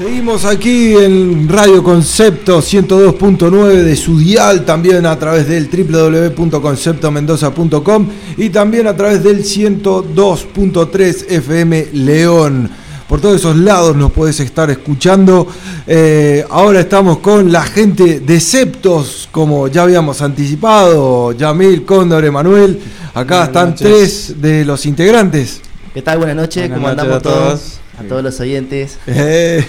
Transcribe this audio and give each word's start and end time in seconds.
Seguimos 0.00 0.44
aquí 0.46 0.96
en 0.96 1.46
Radio 1.46 1.84
Concepto 1.84 2.62
102.9 2.62 3.82
de 3.82 3.94
su 3.96 4.18
dial, 4.18 4.64
también 4.64 5.04
a 5.04 5.18
través 5.18 5.46
del 5.46 5.68
www.conceptomendoza.com 5.68 8.08
y 8.38 8.48
también 8.48 8.86
a 8.86 8.96
través 8.96 9.22
del 9.22 9.44
102.3 9.44 11.26
FM 11.28 11.88
León. 11.92 12.70
Por 13.10 13.20
todos 13.20 13.36
esos 13.36 13.56
lados 13.56 13.94
nos 13.94 14.10
puedes 14.10 14.40
estar 14.40 14.70
escuchando. 14.70 15.46
Eh, 15.86 16.46
ahora 16.48 16.80
estamos 16.80 17.18
con 17.18 17.52
la 17.52 17.64
gente 17.64 18.20
de 18.20 18.40
Septos, 18.40 19.28
como 19.30 19.68
ya 19.68 19.82
habíamos 19.82 20.22
anticipado, 20.22 21.32
Yamil, 21.32 21.84
Cóndor, 21.84 22.24
Emanuel. 22.24 22.80
Acá 23.12 23.44
están 23.44 23.74
tres 23.74 24.40
de 24.40 24.64
los 24.64 24.86
integrantes. 24.86 25.60
¿Qué 25.92 26.00
tal? 26.00 26.16
Buenas 26.16 26.36
noches, 26.36 26.70
¿cómo 26.70 26.88
andamos 26.88 27.16
a 27.16 27.20
todos? 27.20 27.80
A 28.00 28.02
todos 28.04 28.22
los 28.22 28.40
oyentes. 28.40 28.98
Eh, 29.06 29.62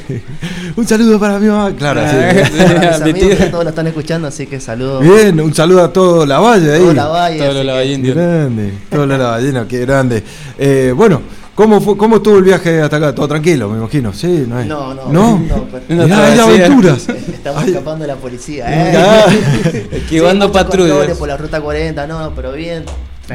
un 0.77 0.87
saludo 0.87 1.19
para 1.19 1.37
mi 1.37 1.47
mamá, 1.47 1.73
claro. 1.75 2.01
Sí. 2.09 2.15
Mis 2.53 3.01
amigos 3.01 3.35
que 3.37 3.45
todos 3.47 3.63
lo 3.65 3.69
están 3.71 3.87
escuchando, 3.87 4.27
así 4.29 4.47
que 4.47 4.59
saludos. 4.61 5.03
Bien, 5.03 5.39
un 5.41 5.53
saludo 5.53 5.83
a 5.83 5.91
todo 5.91 6.25
la 6.25 6.39
valle 6.39 6.71
ahí. 6.73 6.79
Todo 6.79 6.93
la 6.93 7.07
valle. 7.07 7.37
Todo 7.39 7.63
la. 7.63 7.83
Grande, 7.83 8.73
todo 8.89 9.05
la 9.05 9.17
valle, 9.17 9.53
qué 9.67 9.79
grande. 9.79 10.23
Eh, 10.57 10.93
bueno, 10.95 11.21
¿cómo, 11.55 11.81
fue, 11.81 11.97
¿cómo 11.97 12.15
estuvo 12.17 12.37
el 12.37 12.43
viaje 12.43 12.81
hasta 12.81 12.95
acá? 12.97 13.13
Todo 13.13 13.27
tranquilo, 13.27 13.67
me 13.69 13.79
imagino. 13.79 14.13
Sí, 14.13 14.45
no 14.47 14.59
es. 14.61 14.65
No, 14.65 14.93
no. 14.93 15.09
¿No? 15.11 15.39
no, 15.39 15.67
pero- 15.69 15.83
No, 15.89 16.03
Mirá, 16.05 16.25
hay 16.27 16.39
aventuras. 16.39 17.09
Estamos 17.33 17.63
Ay. 17.63 17.71
escapando 17.71 18.03
de 18.03 18.07
la 18.07 18.15
policía, 18.15 18.65
Ah. 18.67 19.25
¿eh? 19.73 19.87
Esquivando 19.91 20.49
patrullas. 20.51 21.17
por 21.17 21.27
la 21.27 21.35
ruta 21.35 21.59
40, 21.59 22.07
no, 22.07 22.19
no, 22.21 22.33
pero 22.33 22.53
bien. 22.53 22.85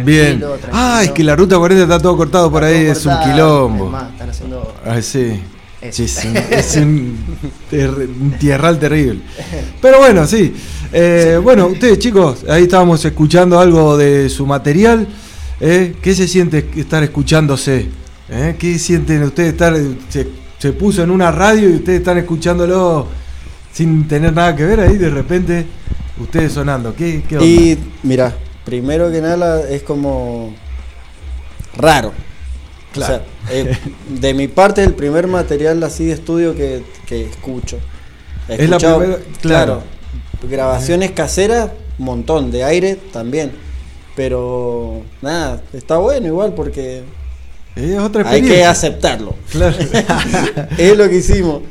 Bien. 0.05 0.38
Tranquilo. 0.41 0.56
Ah, 0.73 1.00
es 1.05 1.10
que 1.12 1.24
la 1.24 1.36
ruta 1.36 1.56
40 1.59 1.82
está 1.84 1.98
todo 1.98 2.16
cortado 2.16 2.50
por 2.50 2.64
Está 2.64 2.77
ahí, 2.78 2.87
es 2.87 3.06
un 3.06 3.14
quilombo. 3.24 3.87
es 3.87 3.92
más, 3.92 4.12
están 4.12 4.30
haciendo. 4.30 4.74
Ah, 4.84 5.00
sí. 5.02 5.41
Sí, 5.91 6.02
es 6.04 6.24
un, 6.24 6.37
es 6.50 6.77
un 6.77 7.16
ter- 7.70 7.91
un 7.91 8.32
tierral 8.38 8.78
terrible. 8.78 9.20
Pero 9.80 9.98
bueno, 9.98 10.27
sí. 10.27 10.52
Eh, 10.93 11.38
bueno, 11.43 11.66
ustedes 11.66 11.98
chicos, 12.01 12.45
ahí 12.48 12.65
estábamos 12.65 13.04
escuchando 13.04 13.60
algo 13.60 13.96
de 13.96 14.29
su 14.29 14.46
material. 14.46 15.07
¿eh? 15.60 15.95
¿Qué 16.02 16.15
se 16.15 16.26
siente 16.26 16.66
estar 16.76 17.02
escuchándose? 17.04 17.87
¿Eh? 18.29 18.57
¿Qué 18.59 18.79
sienten 18.79 19.23
ustedes 19.23 19.52
estar... 19.52 19.76
Se, 20.09 20.26
se 20.59 20.73
puso 20.73 21.02
en 21.04 21.10
una 21.10 21.30
radio 21.30 21.68
y 21.70 21.74
ustedes 21.74 22.01
están 22.01 22.18
escuchándolo 22.18 23.07
sin 23.73 24.09
tener 24.09 24.32
nada 24.32 24.57
que 24.57 24.65
ver 24.65 24.80
ahí, 24.80 24.96
de 24.96 25.10
repente 25.10 25.66
ustedes 26.18 26.52
sonando. 26.52 26.95
¿Qué, 26.96 27.23
qué 27.29 27.37
onda? 27.37 27.46
Y 27.46 27.79
mira, 28.02 28.35
primero 28.66 29.10
que 29.10 29.22
nada 29.22 29.66
es 29.70 29.82
como 29.82 30.54
raro. 31.78 32.12
Claro. 32.92 33.14
O 33.14 33.16
sea, 33.48 33.56
eh, 33.56 33.78
de 34.08 34.34
mi 34.34 34.48
parte 34.48 34.82
el 34.82 34.92
primer 34.95 35.26
material 35.28 35.82
así 35.84 36.06
de 36.06 36.12
estudio 36.12 36.54
que, 36.54 36.82
que 37.06 37.23
escucho. 37.24 37.78
He 38.48 38.64
Es 38.64 38.68
la 38.68 38.78
primera- 38.78 39.18
claro. 39.40 39.82
grabaciones 40.48 41.12
caseras, 41.12 41.70
montón, 41.98 42.50
de 42.50 42.64
aire 42.64 42.96
también. 43.12 43.52
Pero 44.14 45.02
nada, 45.23 45.62
está 45.73 45.98
bueno 45.98 46.26
igual 46.26 46.54
porque 46.54 47.02
es 47.76 47.98
otra 47.98 48.28
hay 48.28 48.42
que 48.42 48.64
aceptarlo. 48.64 49.34
Claro. 49.51 49.76
es 50.78 50.96
lo 50.96 51.08
que 51.08 51.16
hicimos. 51.16 51.62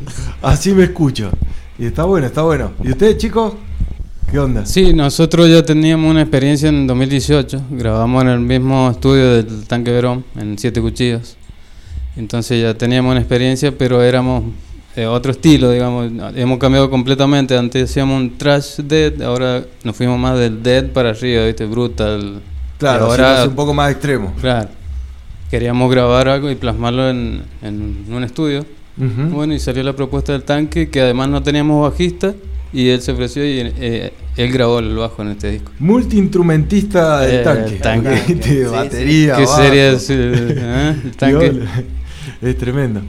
Así 0.42 0.72
me 0.74 0.84
escucho. 0.84 1.32
Y 1.78 1.88
está 1.88 2.04
bueno, 2.06 2.28
está 2.28 2.44
bueno. 2.44 2.72
¿Y 2.84 2.92
ustedes 2.92 3.18
chicos? 3.18 3.56
¿Qué 4.36 4.40
onda? 4.40 4.66
Sí, 4.66 4.92
nosotros 4.92 5.50
ya 5.50 5.64
teníamos 5.64 6.12
una 6.12 6.20
experiencia 6.20 6.68
en 6.68 6.88
2018. 6.88 7.68
Grabamos 7.70 8.22
en 8.24 8.28
el 8.32 8.42
mismo 8.42 8.90
estudio 8.92 9.36
del 9.36 9.66
Tanque 9.66 9.92
Verón, 9.92 10.26
en 10.36 10.58
Siete 10.58 10.82
Cuchillos. 10.82 11.38
Entonces 12.18 12.62
ya 12.62 12.74
teníamos 12.74 13.12
una 13.12 13.22
experiencia, 13.22 13.72
pero 13.72 14.04
éramos 14.04 14.44
eh, 14.98 15.06
otro 15.06 15.32
estilo, 15.32 15.72
digamos. 15.72 16.12
Hemos 16.36 16.60
cambiado 16.60 16.90
completamente. 16.90 17.58
Antes 17.58 17.90
hacíamos 17.90 18.20
un 18.20 18.38
trash 18.38 18.82
dead, 18.84 19.22
ahora 19.22 19.64
nos 19.86 19.96
fuimos 19.96 20.20
más 20.20 20.38
del 20.38 20.62
dead 20.62 20.88
para 20.88 21.12
arriba, 21.12 21.46
¿viste? 21.46 21.66
Brutal. 21.66 22.42
Claro, 22.78 23.06
ahora 23.06 23.42
es 23.44 23.48
un 23.48 23.56
poco 23.56 23.74
más 23.74 23.90
extremo. 23.90 24.34
claro. 24.42 24.68
Queríamos 25.50 25.90
grabar 25.90 26.28
algo 26.28 26.52
y 26.52 26.56
plasmarlo 26.56 27.10
en, 27.10 27.42
en 27.62 28.06
un 28.10 28.22
estudio. 28.26 28.66
Ujú. 28.98 29.34
Bueno, 29.34 29.54
y 29.54 29.60
salió 29.60 29.82
la 29.82 29.94
propuesta 29.94 30.34
del 30.34 30.44
tanque, 30.44 30.90
que 30.90 31.00
además 31.00 31.30
no 31.30 31.42
teníamos 31.42 31.90
bajista, 31.90 32.34
y 32.76 32.90
él 32.90 33.02
se 33.02 33.12
ofreció 33.14 33.46
y 33.46 33.60
eh, 33.80 34.14
él 34.36 34.52
grabó 34.52 34.80
el 34.80 34.96
bajo 34.96 35.22
en 35.22 35.30
este 35.30 35.52
disco. 35.52 35.72
Multiinstrumentista 35.80 37.22
del 37.22 37.36
Eh, 37.42 37.44
tanque. 37.44 37.76
tanque. 37.76 38.10
De 38.36 38.44
Sí, 38.44 38.64
batería. 38.64 39.36
¿Qué 39.38 39.48
sería 39.48 39.92
eh? 39.92 40.96
el 41.06 41.12
tanque? 41.18 41.62
Es 42.42 42.58
tremendo. 42.58 43.02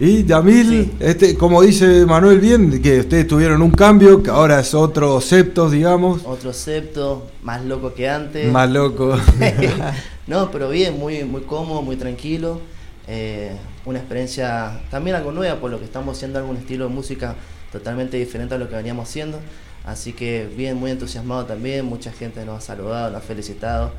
Y 0.00 0.24
Yamil, 0.24 0.66
Sí. 0.68 0.90
este, 0.98 1.36
como 1.36 1.62
dice 1.62 2.04
Manuel 2.04 2.40
bien, 2.40 2.82
que 2.82 2.98
ustedes 3.00 3.28
tuvieron 3.28 3.62
un 3.62 3.70
cambio, 3.70 4.22
que 4.22 4.30
ahora 4.30 4.58
es 4.60 4.74
otro 4.74 5.20
septos, 5.20 5.70
digamos, 5.70 6.22
Otro 6.24 6.52
septo, 6.52 7.28
más 7.44 7.64
loco 7.64 7.94
que 7.94 8.08
antes. 8.08 8.50
más 8.52 8.68
loco. 8.68 9.16
no, 10.26 10.50
pero 10.50 10.68
bien, 10.68 10.98
muy, 10.98 11.22
muy 11.24 11.42
cómodo, 11.42 11.80
muy 11.82 11.96
tranquilo. 11.96 12.60
Eh, 13.06 13.52
una 13.84 13.98
experiencia 14.00 14.80
también 14.90 15.14
algo 15.16 15.30
nueva, 15.30 15.60
por 15.60 15.70
lo 15.70 15.78
que 15.78 15.84
estamos 15.84 16.16
haciendo 16.16 16.38
algún 16.40 16.56
estilo 16.56 16.88
de 16.88 16.94
música 16.94 17.36
totalmente 17.74 18.16
diferente 18.16 18.54
a 18.54 18.58
lo 18.58 18.68
que 18.68 18.76
veníamos 18.76 19.08
haciendo. 19.08 19.38
Así 19.84 20.12
que 20.14 20.48
bien, 20.56 20.76
muy 20.78 20.90
entusiasmado 20.92 21.44
también. 21.44 21.84
Mucha 21.84 22.10
gente 22.12 22.44
nos 22.46 22.58
ha 22.58 22.60
saludado, 22.66 23.10
nos 23.10 23.18
ha 23.18 23.26
felicitado. 23.26 23.90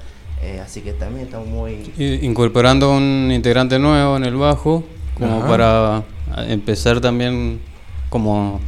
Eh, 0.42 0.60
así 0.64 0.82
que 0.82 0.94
también 0.94 1.26
estamos 1.28 1.48
muy. 1.48 1.92
Incorporando 2.24 2.92
un 2.92 3.30
integrante 3.32 3.78
nuevo 3.78 4.18
en 4.18 4.24
el 4.26 4.36
bajo, 4.36 4.84
como 5.18 5.40
Ajá. 5.40 5.48
para 5.48 6.04
empezar 6.48 7.00
también 7.02 7.60
como... 8.10 8.60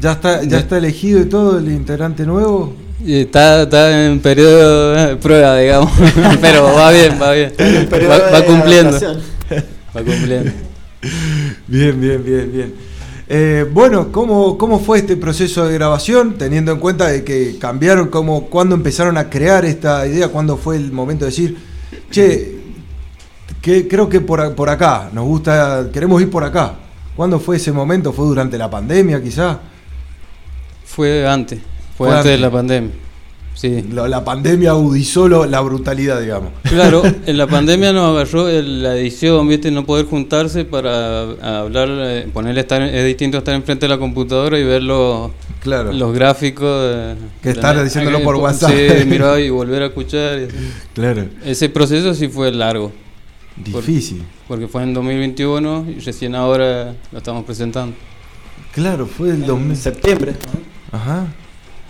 ¿Ya 0.00 0.12
está, 0.12 0.42
ya 0.42 0.48
De- 0.48 0.58
está 0.58 0.76
elegido 0.78 1.20
y 1.20 1.26
todo 1.26 1.58
el 1.58 1.68
integrante 1.70 2.24
nuevo? 2.26 2.74
Está, 3.06 3.62
está 3.62 4.06
en 4.06 4.20
periodo 4.20 4.92
de 4.92 5.16
prueba, 5.16 5.56
digamos, 5.58 5.90
pero 6.40 6.64
va 6.64 6.90
bien, 6.90 7.18
va 7.20 7.32
bien. 7.32 7.52
Va, 8.10 8.44
cumpliendo. 8.44 8.98
Va 9.96 10.02
cumpliendo. 10.04 10.50
Bien, 11.66 12.00
bien, 12.00 12.24
bien, 12.24 12.52
bien. 12.52 12.74
Eh, 13.28 13.66
bueno, 13.72 14.12
¿cómo, 14.12 14.56
¿cómo 14.56 14.78
fue 14.78 14.98
este 14.98 15.16
proceso 15.16 15.66
de 15.66 15.74
grabación? 15.74 16.38
Teniendo 16.38 16.70
en 16.72 16.78
cuenta 16.78 17.08
de 17.08 17.24
que 17.24 17.58
cambiaron, 17.58 18.08
cómo, 18.08 18.46
cuándo 18.46 18.74
empezaron 18.74 19.18
a 19.18 19.28
crear 19.28 19.64
esta 19.64 20.06
idea, 20.06 20.28
cuándo 20.28 20.56
fue 20.56 20.76
el 20.76 20.92
momento 20.92 21.24
de 21.24 21.30
decir, 21.32 21.56
che, 22.10 22.56
que, 23.60 23.88
creo 23.88 24.08
que 24.08 24.20
por, 24.20 24.54
por 24.54 24.70
acá, 24.70 25.10
nos 25.12 25.24
gusta, 25.24 25.88
queremos 25.92 26.22
ir 26.22 26.30
por 26.30 26.44
acá. 26.44 26.74
¿Cuándo 27.16 27.40
fue 27.40 27.56
ese 27.56 27.72
momento? 27.72 28.12
¿Fue 28.12 28.26
durante 28.26 28.58
la 28.58 28.70
pandemia 28.70 29.20
quizá? 29.22 29.58
Fue 30.84 31.26
antes, 31.26 31.60
fue, 31.96 32.08
Fue 32.08 32.16
antes 32.16 32.30
de 32.30 32.38
la 32.38 32.50
pandemia. 32.50 33.05
Sí. 33.56 33.82
La, 33.90 34.06
la 34.06 34.22
pandemia 34.22 34.70
agudizó 34.72 35.28
lo- 35.28 35.46
la 35.46 35.60
brutalidad, 35.62 36.20
digamos. 36.20 36.50
Claro, 36.64 37.02
en 37.26 37.38
la 37.38 37.46
pandemia 37.46 37.90
nos 37.90 38.14
agarró 38.14 38.48
el- 38.50 38.82
la 38.82 38.94
edición, 38.96 39.48
¿viste? 39.48 39.70
No 39.70 39.86
poder 39.86 40.04
juntarse 40.04 40.66
para 40.66 41.22
hablar, 41.60 41.88
eh, 41.90 42.28
ponerle 42.34 42.60
estar, 42.60 42.82
es 42.82 43.04
distinto 43.06 43.38
estar 43.38 43.54
enfrente 43.54 43.86
de 43.86 43.88
la 43.90 43.98
computadora 43.98 44.58
y 44.58 44.64
ver 44.64 44.82
los, 44.82 45.30
Claro. 45.60 45.90
los 45.94 46.12
gráficos. 46.12 46.68
de- 46.82 47.14
Que 47.42 47.48
de 47.48 47.54
estar 47.54 47.74
la- 47.76 47.82
diciéndolo 47.82 48.18
eh, 48.18 48.24
por 48.24 48.34
po- 48.36 48.42
WhatsApp. 48.42 48.70
Sí, 48.72 49.04
mirar 49.06 49.40
y 49.40 49.48
volver 49.48 49.84
a 49.84 49.86
escuchar. 49.86 50.38
Claro. 50.92 51.24
Ese 51.42 51.70
proceso 51.70 52.12
sí 52.12 52.28
fue 52.28 52.52
largo, 52.52 52.92
Difícil. 53.56 54.22
porque 54.48 54.68
fue 54.68 54.82
en 54.82 54.92
2021 54.92 55.86
y 55.96 56.00
recién 56.00 56.34
ahora 56.34 56.94
lo 57.10 57.16
estamos 57.18 57.42
presentando. 57.46 57.96
Claro, 58.74 59.06
fue 59.06 59.30
el 59.30 59.46
2000. 59.46 59.70
En 59.70 59.76
septiembre. 59.76 60.34
Ajá. 60.92 61.26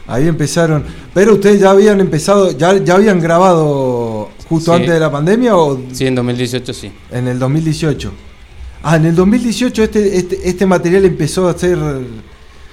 Ahí 0.06 0.28
empezaron. 0.28 0.84
Pero 1.12 1.34
ustedes 1.34 1.61
ya 1.61 1.71
habían 1.71 2.00
empezado, 2.00 2.53
ya, 2.56 2.77
ya 2.78 2.94
habían 2.94 3.21
grabado 3.21 4.31
justo 4.49 4.71
Sí. 4.72 4.77
antes 4.81 4.94
de 4.94 5.00
la 5.00 5.11
pandemia 5.11 5.56
o 5.56 5.81
Sí, 5.93 6.06
en 6.06 6.15
2018 6.15 6.72
sí. 6.72 6.93
en 7.11 7.27
el 7.28 7.39
2018. 7.39 8.12
Ah, 8.83 8.97
en 8.97 9.06
el 9.06 9.15
2018 9.17 9.83
este, 9.83 10.17
este, 10.17 10.49
este 10.49 10.65
material 10.67 11.05
empezó 11.05 11.49
a 11.49 11.59
ser. 11.59 11.78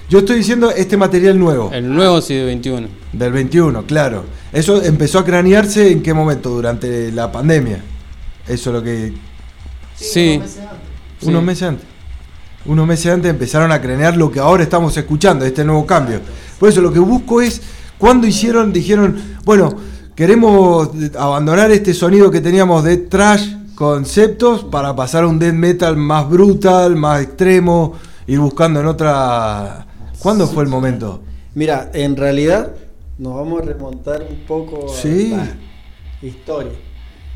Yo 0.09 0.19
estoy 0.19 0.38
diciendo 0.38 0.69
este 0.69 0.95
material 0.97 1.39
nuevo, 1.39 1.71
El 1.74 1.91
nuevo 1.91 2.21
sí 2.21 2.35
de 2.35 2.45
21. 2.45 2.88
del 3.13 3.31
21, 3.31 3.83
claro. 3.88 4.25
Eso 4.51 4.83
empezó 4.83 5.18
a 5.19 5.25
cranearse 5.25 5.91
en 5.91 6.03
qué 6.03 6.13
momento, 6.13 6.50
durante 6.51 7.12
la 7.12 7.31
pandemia. 7.31 7.81
Eso 8.47 8.69
es 8.69 8.74
lo 8.75 8.83
que. 8.83 9.13
Sí. 9.95 10.35
unos 10.35 10.44
meses 10.44 10.59
antes. 10.59 10.80
Sí. 11.21 11.27
Unos 11.30 11.44
meses 11.44 11.63
antes. 11.63 11.85
Unos 12.65 12.88
meses 12.88 13.12
antes 13.12 13.30
empezaron 13.30 13.71
a 13.71 13.81
cranear 13.81 14.15
lo 14.15 14.31
que 14.31 14.39
ahora 14.39 14.63
estamos 14.63 14.95
escuchando, 14.95 15.45
este 15.45 15.65
nuevo 15.65 15.86
cambio. 15.86 16.21
Por 16.60 16.69
eso 16.69 16.81
lo 16.81 16.94
que 16.94 17.00
busco 17.00 17.42
es, 17.42 17.62
cuando 17.98 18.25
hicieron, 18.25 18.71
dijeron, 18.71 19.18
bueno, 19.44 19.74
queremos 20.15 20.89
abandonar 21.18 21.71
este 21.71 21.94
sonido 21.94 22.31
que 22.31 22.39
teníamos 22.42 22.83
de 22.83 22.98
trash 22.98 23.50
conceptos 23.75 24.63
para 24.63 24.95
pasar 24.95 25.24
a 25.24 25.27
un 25.27 25.39
death 25.39 25.54
metal 25.54 25.98
más 25.98 26.30
brutal, 26.30 26.95
más 26.95 27.21
extremo, 27.21 27.94
ir 28.27 28.39
buscando 28.39 28.80
en 28.80 28.86
otra... 28.86 29.88
¿Cuándo 30.19 30.48
fue 30.48 30.63
el 30.63 30.69
momento? 30.69 31.21
Mira, 31.56 31.92
en 31.94 32.16
realidad 32.16 32.71
nos 33.18 33.36
vamos 33.36 33.62
a 33.62 33.66
remontar 33.66 34.25
un 34.30 34.38
poco 34.48 34.89
a 34.89 34.95
Sí. 34.95 35.31
la 35.36 35.48
historia. 36.25 36.71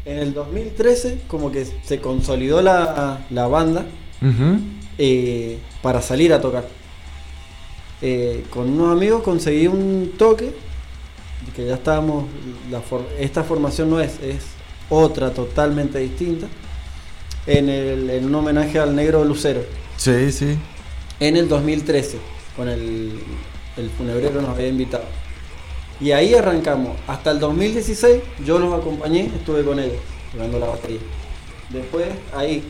En 0.06 0.20
el 0.20 0.34
2013 0.34 1.24
como 1.28 1.52
que 1.52 1.68
se 1.84 2.00
consolidó 2.00 2.62
la, 2.62 3.26
la 3.30 3.48
banda. 3.48 3.86
Eh, 4.98 5.58
para 5.82 6.02
salir 6.02 6.34
a 6.34 6.42
tocar. 6.42 6.68
Eh, 8.02 8.44
con 8.52 8.70
unos 8.70 8.92
amigos 8.96 9.24
conseguí 9.24 9.68
un 9.68 10.14
toque, 10.18 10.52
que 11.56 11.66
ya 11.66 11.76
estábamos, 11.76 12.26
la 12.70 12.82
for- 12.82 13.08
esta 13.20 13.44
formación 13.44 13.90
no 13.90 14.00
es, 14.00 14.20
es 14.22 14.44
otra 14.90 15.32
totalmente 15.32 15.98
distinta, 16.00 16.48
en, 17.48 17.70
el- 17.70 18.10
en 18.10 18.26
un 18.26 18.36
homenaje 18.36 18.78
al 18.80 18.96
negro 18.96 19.24
Lucero, 19.24 19.62
Sí, 19.96 20.32
sí. 20.32 20.58
en 21.20 21.38
el 21.38 21.48
2013, 21.48 22.18
con 22.56 22.68
el, 22.70 23.20
el 23.78 23.90
funebrero 23.92 24.42
nos 24.42 24.50
había 24.52 24.68
invitado. 24.68 25.06
Y 26.00 26.12
ahí 26.12 26.36
arrancamos. 26.36 26.96
Hasta 27.08 27.32
el 27.32 27.40
2016 27.40 28.22
yo 28.46 28.60
los 28.60 28.72
acompañé, 28.72 29.32
estuve 29.36 29.64
con 29.64 29.80
ellos, 29.80 29.98
jugando 30.32 30.60
la 30.60 30.68
batería. 30.68 31.00
Después 31.70 32.06
ahí 32.36 32.64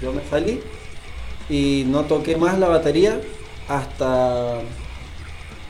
yo 0.00 0.12
me 0.14 0.22
salí 0.30 0.60
y 1.50 1.84
no 1.88 2.02
toqué 2.04 2.36
más 2.36 2.58
la 2.58 2.68
batería 2.68 3.20
hasta 3.68 4.60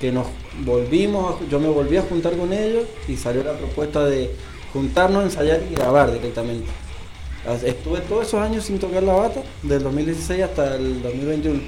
que 0.01 0.13
nos 0.13 0.27
volvimos, 0.65 1.37
yo 1.51 1.59
me 1.61 1.69
volví 1.69 1.97
a 1.97 2.03
juntar 2.03 2.37
con 2.37 2.53
ellos 2.53 2.85
y 3.09 3.17
salió 3.17 3.43
la 3.43 3.53
propuesta 3.55 4.05
de 4.05 4.31
juntarnos, 4.73 5.25
ensayar 5.25 5.61
y 5.71 5.75
grabar 5.75 6.13
directamente. 6.13 6.69
Estuve 7.65 8.01
todos 8.01 8.27
esos 8.29 8.41
años 8.41 8.65
sin 8.65 8.79
tocar 8.79 9.03
la 9.03 9.15
bata, 9.15 9.43
del 9.63 9.83
2016 9.83 10.43
hasta 10.43 10.77
el 10.77 11.03
2021. 11.03 11.61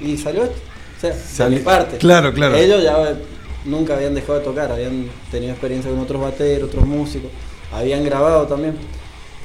Y 0.00 0.16
salió 0.16 0.44
esto. 0.44 0.56
O 0.96 1.00
sea, 1.00 1.10
de 1.10 1.16
Sali- 1.20 1.56
mi 1.56 1.62
parte. 1.62 1.96
Claro, 1.98 2.32
claro. 2.32 2.54
Ellos 2.56 2.82
ya 2.82 3.16
nunca 3.64 3.96
habían 3.96 4.14
dejado 4.14 4.38
de 4.38 4.44
tocar, 4.44 4.70
habían 4.70 5.08
tenido 5.30 5.52
experiencia 5.52 5.90
con 5.90 6.00
otros 6.00 6.22
bateros, 6.22 6.68
otros 6.68 6.86
músicos, 6.86 7.30
habían 7.72 8.04
grabado 8.04 8.46
también. 8.46 8.76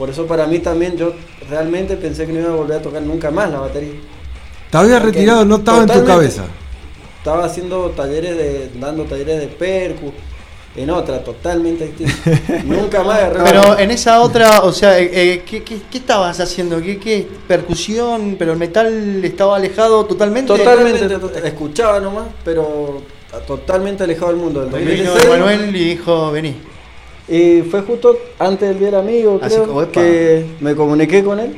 Por 0.01 0.09
eso 0.09 0.25
para 0.25 0.48
mí 0.48 0.57
también 0.57 0.98
yo 0.98 1.13
realmente 1.48 1.95
pensé 1.95 2.25
que 2.25 2.33
no 2.33 2.39
iba 2.39 2.50
a 2.50 2.56
volver 2.56 2.77
a 2.80 2.81
tocar 2.81 3.03
nunca 3.03 3.30
más 3.30 3.51
la 3.51 3.59
batería. 3.59 3.92
Te 4.71 4.75
habías 4.80 5.00
Porque 5.00 5.18
retirado, 5.19 5.45
no 5.45 5.57
estaba 5.57 5.77
en 5.77 5.83
tu 5.83 5.94
totalmente. 5.94 6.12
cabeza. 6.12 6.44
Estaba 7.19 7.45
haciendo 7.45 7.92
talleres 7.92 8.36
de, 8.36 8.71
dando 8.80 9.03
talleres 9.03 9.39
de 9.42 9.48
percu, 9.48 10.12
en 10.75 10.89
otra, 10.89 11.24
totalmente 11.24 11.86
distinta. 11.86 12.63
nunca 12.65 13.03
más 13.03 13.19
agarré 13.19 13.44
Pero 13.44 13.77
en 13.77 13.92
esa 13.92 14.21
otra, 14.21 14.62
o 14.62 14.71
sea, 14.74 14.98
eh, 14.98 15.12
eh, 15.13 15.44
¿qué, 15.45 15.62
qué, 15.62 15.77
qué 15.92 16.00
estabas 16.00 16.39
haciendo? 16.39 16.81
¿Qué, 16.81 16.98
¿Qué 16.98 17.27
percusión? 17.48 18.38
¿Pero 18.39 18.53
el 18.53 18.57
metal 18.57 19.24
estaba 19.24 19.57
alejado 19.57 20.07
totalmente? 20.07 20.48
Totalmente, 20.48 21.09
to- 21.09 21.31
escuchaba 21.45 22.00
nomás, 22.00 22.25
pero 22.44 23.03
totalmente 23.45 24.03
alejado 24.03 24.30
del 24.30 24.38
mundo. 24.38 24.65
Del 24.65 24.81
Y 24.81 24.95
vino 24.95 25.12
2016, 25.12 25.30
Manuel 25.30 25.75
y 25.75 25.89
dijo, 25.89 26.31
vení. 26.31 26.70
Y 27.27 27.62
fue 27.62 27.81
justo 27.81 28.18
antes 28.39 28.69
del 28.69 28.79
Día 28.79 28.88
del 28.88 28.95
Amigo, 29.00 29.39
Así 29.41 29.56
creo, 29.56 29.68
como, 29.68 29.81
epa. 29.83 29.91
que 30.01 30.45
me 30.59 30.75
comuniqué 30.75 31.23
con 31.23 31.39
él. 31.39 31.56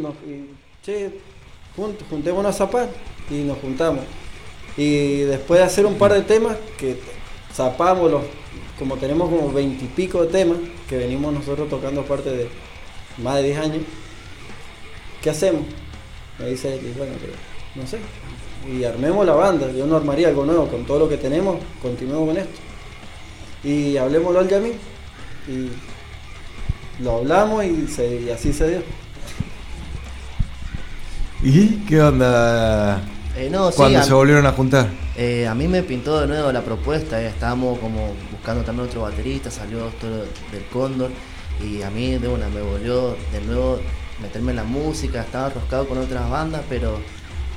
Nos- 0.00 0.14
y, 0.26 0.50
che, 0.84 1.10
jun- 1.76 1.96
juntémonos 2.10 2.54
a 2.54 2.58
zapar 2.58 2.88
y 3.30 3.34
nos 3.42 3.58
juntamos. 3.58 4.04
Y 4.76 5.20
después 5.20 5.58
de 5.60 5.66
hacer 5.66 5.86
un 5.86 5.94
par 5.96 6.12
de 6.12 6.22
temas, 6.22 6.56
que 6.78 6.96
zapamos 7.52 8.10
los, 8.10 8.22
como 8.78 8.96
tenemos 8.96 9.28
como 9.30 9.50
veintipico 9.52 10.22
de 10.24 10.28
temas, 10.30 10.58
que 10.88 10.98
venimos 10.98 11.32
nosotros 11.32 11.68
tocando 11.68 12.02
aparte 12.02 12.30
de 12.30 12.48
más 13.18 13.36
de 13.36 13.42
10 13.44 13.58
años, 13.58 13.82
¿qué 15.22 15.30
hacemos? 15.30 15.62
Me 16.38 16.46
dice 16.50 16.74
él, 16.74 16.80
y 16.94 16.96
bueno, 16.98 17.12
no 17.74 17.86
sé, 17.86 17.98
y 18.70 18.84
armemos 18.84 19.26
la 19.26 19.34
banda, 19.34 19.70
yo 19.72 19.86
no 19.86 19.96
armaría 19.96 20.28
algo 20.28 20.44
nuevo, 20.44 20.66
con 20.68 20.84
todo 20.84 20.98
lo 21.00 21.08
que 21.08 21.16
tenemos, 21.16 21.56
continuemos 21.82 22.28
con 22.28 22.36
esto 22.38 22.60
y 23.62 23.96
hablemoslo 23.96 24.40
al 24.40 24.48
Yami 24.48 24.70
y 25.48 25.70
lo 27.02 27.18
hablamos 27.18 27.64
y, 27.64 27.86
se- 27.88 28.20
y 28.22 28.30
así 28.30 28.52
se 28.52 28.68
dio. 28.70 28.82
¿Y 31.42 31.84
qué 31.86 32.02
onda 32.02 33.00
Eh, 33.36 33.48
no, 33.50 33.70
sí, 33.70 33.76
cuando 33.76 33.98
a, 33.98 34.02
se 34.02 34.12
volvieron 34.12 34.46
a 34.46 34.52
juntar? 34.52 34.88
eh, 35.16 35.46
a 35.46 35.54
mí 35.54 35.68
me 35.68 35.82
pintó 35.82 36.20
de 36.20 36.26
nuevo 36.26 36.52
la 36.52 36.62
propuesta. 36.62 37.20
eh, 37.22 37.28
estábamos 37.28 37.78
como 37.78 38.14
buscando 38.30 38.62
también 38.64 38.88
otro 38.88 39.02
baterista, 39.02 39.50
salió 39.50 39.88
esto 39.88 40.06
del 40.08 40.64
Cóndor. 40.72 41.10
Y 41.58 41.82
a 41.82 41.90
mí 41.90 42.16
de 42.18 42.28
una 42.28 42.48
me 42.48 42.62
volvió 42.62 43.16
de 43.32 43.40
nuevo 43.46 43.80
meterme 44.20 44.50
en 44.52 44.56
la 44.56 44.64
música. 44.64 45.20
Estaba 45.22 45.48
enroscado 45.48 45.88
con 45.88 45.98
otras 45.98 46.28
bandas, 46.30 46.62
pero 46.68 46.98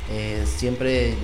eh, 0.09 0.43
siempre 0.45 1.15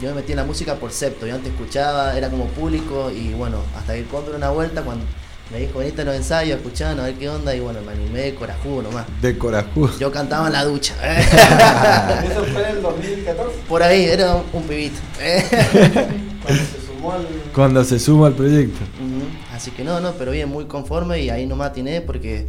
yo 0.00 0.10
me 0.10 0.16
metí 0.16 0.32
en 0.32 0.36
la 0.36 0.44
música 0.44 0.76
por 0.76 0.92
septo. 0.92 1.26
Yo 1.26 1.34
antes 1.34 1.52
escuchaba, 1.52 2.16
era 2.16 2.30
como 2.30 2.46
público. 2.46 3.10
Y 3.10 3.34
bueno, 3.34 3.58
hasta 3.76 3.94
que 3.94 4.00
el 4.00 4.06
Cóndor 4.06 4.36
una 4.36 4.50
vuelta 4.50 4.82
cuando 4.82 5.04
me 5.50 5.60
dijo, 5.60 5.78
veniste 5.78 6.02
a 6.02 6.04
los 6.04 6.14
ensayos, 6.14 6.58
escuchaban 6.58 7.00
a 7.00 7.04
ver 7.04 7.14
qué 7.14 7.28
onda. 7.28 7.54
Y 7.54 7.60
bueno, 7.60 7.80
me 7.82 7.92
animé 7.92 8.20
de 8.20 8.34
corajudo 8.34 8.82
nomás. 8.82 9.06
De 9.20 9.36
corajudo. 9.36 9.98
Yo 9.98 10.12
cantaba 10.12 10.46
en 10.46 10.52
la 10.52 10.64
ducha. 10.64 10.94
Eso 12.24 12.44
fue 12.44 12.62
en 12.62 12.76
el 12.76 12.82
2014, 12.82 13.56
Por 13.68 13.82
ahí, 13.82 14.04
era 14.04 14.36
un, 14.52 14.62
pibito. 14.64 14.98
cuando 16.44 16.64
se 16.64 16.86
sumó 16.86 17.12
al... 17.12 17.26
Cuando 17.54 17.84
se 17.84 17.98
suma 17.98 18.26
al 18.28 18.34
proyecto. 18.34 18.78
Ujú, 19.02 19.26
Así 19.52 19.72
que 19.72 19.82
no, 19.82 20.00
no, 20.00 20.12
pero 20.12 20.30
bien, 20.30 20.48
muy 20.48 20.66
conforme 20.66 21.20
y 21.20 21.30
ahí 21.30 21.46
no 21.46 21.56
me 21.56 21.64
atiné 21.64 22.00
porque 22.02 22.46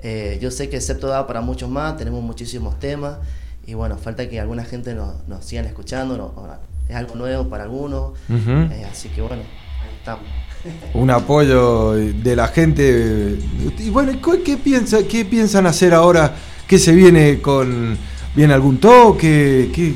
eh, 0.00 0.38
yo 0.42 0.50
sé 0.50 0.68
que 0.68 0.76
excepto 0.76 1.06
da 1.06 1.26
para 1.26 1.40
muchos 1.40 1.70
más, 1.70 1.96
tenemos 1.96 2.22
muchísimos 2.22 2.78
temas 2.78 3.18
y 3.66 3.74
bueno, 3.74 3.96
falta 3.96 4.28
que 4.28 4.40
alguna 4.40 4.64
gente 4.64 4.94
nos, 4.94 5.26
nos 5.28 5.44
sigan 5.44 5.64
escuchando, 5.66 6.16
es 6.90 6.96
algo 6.96 7.14
nuevo 7.14 7.48
para 7.48 7.64
algunos, 7.64 8.12
eh, 8.28 8.84
así 8.90 9.08
que 9.08 9.20
bueno, 9.22 9.36
ahí 9.82 9.94
estamos. 9.98 10.24
Un 10.92 11.10
apoyo 11.10 11.92
de 11.92 12.36
la 12.36 12.48
gente. 12.48 13.38
Y 13.78 13.88
bueno, 13.88 14.12
¿qué- 14.22 14.42
¿qué, 14.42 14.56
piensa, 14.58 14.98
¿qué 15.08 15.24
piensan 15.24 15.66
hacer 15.66 15.94
ahora? 15.94 16.34
¿Qué 16.66 16.78
se 16.78 16.92
viene 16.92 17.40
con. 17.40 17.96
¿Viene 18.34 18.52
algún 18.54 18.78
toque? 18.78 19.70
¿Qué? 19.74 19.94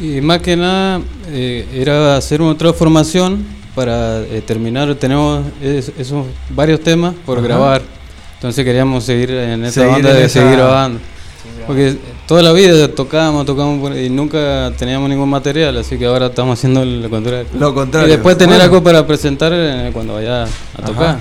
Y 0.00 0.20
más 0.20 0.38
que 0.40 0.56
nada 0.56 1.00
eh, 1.28 1.66
era 1.74 2.16
hacer 2.16 2.40
otra 2.42 2.72
formación 2.72 3.44
para 3.74 4.20
eh, 4.20 4.42
terminar. 4.46 4.94
Tenemos 4.94 5.44
es- 5.60 5.92
esos 5.98 6.26
varios 6.50 6.80
temas 6.80 7.14
por 7.26 7.38
Ajá. 7.38 7.46
grabar. 7.48 7.82
Entonces 8.36 8.64
queríamos 8.64 9.04
seguir 9.04 9.30
en 9.32 9.64
esa 9.64 9.72
Seguir 9.80 9.90
banda 9.92 10.10
en 10.10 10.16
de 10.16 10.24
esa- 10.24 10.40
seguir 10.40 10.56
grabando. 10.56 11.00
Porque 11.66 11.96
toda 12.26 12.42
la 12.42 12.52
vida 12.52 12.88
tocábamos, 12.94 13.44
tocábamos 13.46 13.96
y 13.96 14.08
nunca 14.10 14.72
teníamos 14.78 15.08
ningún 15.08 15.28
material, 15.28 15.76
así 15.78 15.98
que 15.98 16.06
ahora 16.06 16.26
estamos 16.26 16.58
haciendo 16.58 16.84
lo 16.84 17.08
contrario. 17.10 17.46
Lo 17.58 17.74
contrario. 17.74 18.08
Y 18.08 18.12
después 18.12 18.36
tener 18.38 18.56
Bueno. 18.56 18.64
algo 18.64 18.82
para 18.82 19.06
presentar 19.06 19.52
eh, 19.54 19.90
cuando 19.92 20.14
vaya 20.14 20.42
a 20.44 20.46
Ajá. 20.46 20.84
tocar. 20.84 21.18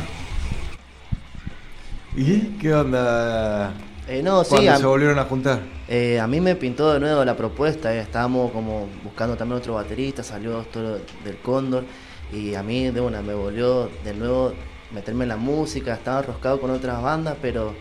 ¿Y 2.15 2.39
qué 2.59 2.73
onda? 2.73 3.73
Eh, 4.07 4.21
no, 4.23 4.44
sí, 4.44 4.50
Cuando 4.51 4.71
a, 4.71 4.77
se 4.77 4.85
volvieron 4.85 5.17
a 5.19 5.23
juntar. 5.23 5.59
eh, 5.88 6.19
a 6.19 6.27
mí 6.27 6.39
me 6.41 6.55
pintó 6.55 6.94
de 6.94 7.00
nuevo 7.00 7.23
la 7.25 7.35
propuesta, 7.35 7.94
eh, 7.95 7.99
estábamos 8.01 8.51
como 8.51 8.88
buscando 9.03 9.35
también 9.35 9.59
otro 9.59 9.75
baterista, 9.75 10.23
salió 10.23 10.61
esto 10.61 10.99
del 11.23 11.37
Cóndor 11.42 11.85
y 12.31 12.54
a 12.56 12.61
mí 12.63 12.92
de 12.92 12.99
una 13.01 13.21
me 13.21 13.33
volvió 13.33 13.89
de 14.04 14.13
nuevo 14.13 14.54
meterme 14.94 15.23
en 15.23 15.30
la 15.30 15.37
música, 15.37 15.94
estaba 15.94 16.19
enroscado 16.19 16.59
con 16.59 16.69
otras 16.71 17.01
bandas, 17.01 17.35
pero 17.42 17.73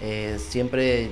eh, 0.00 0.36
siempre 0.38 1.10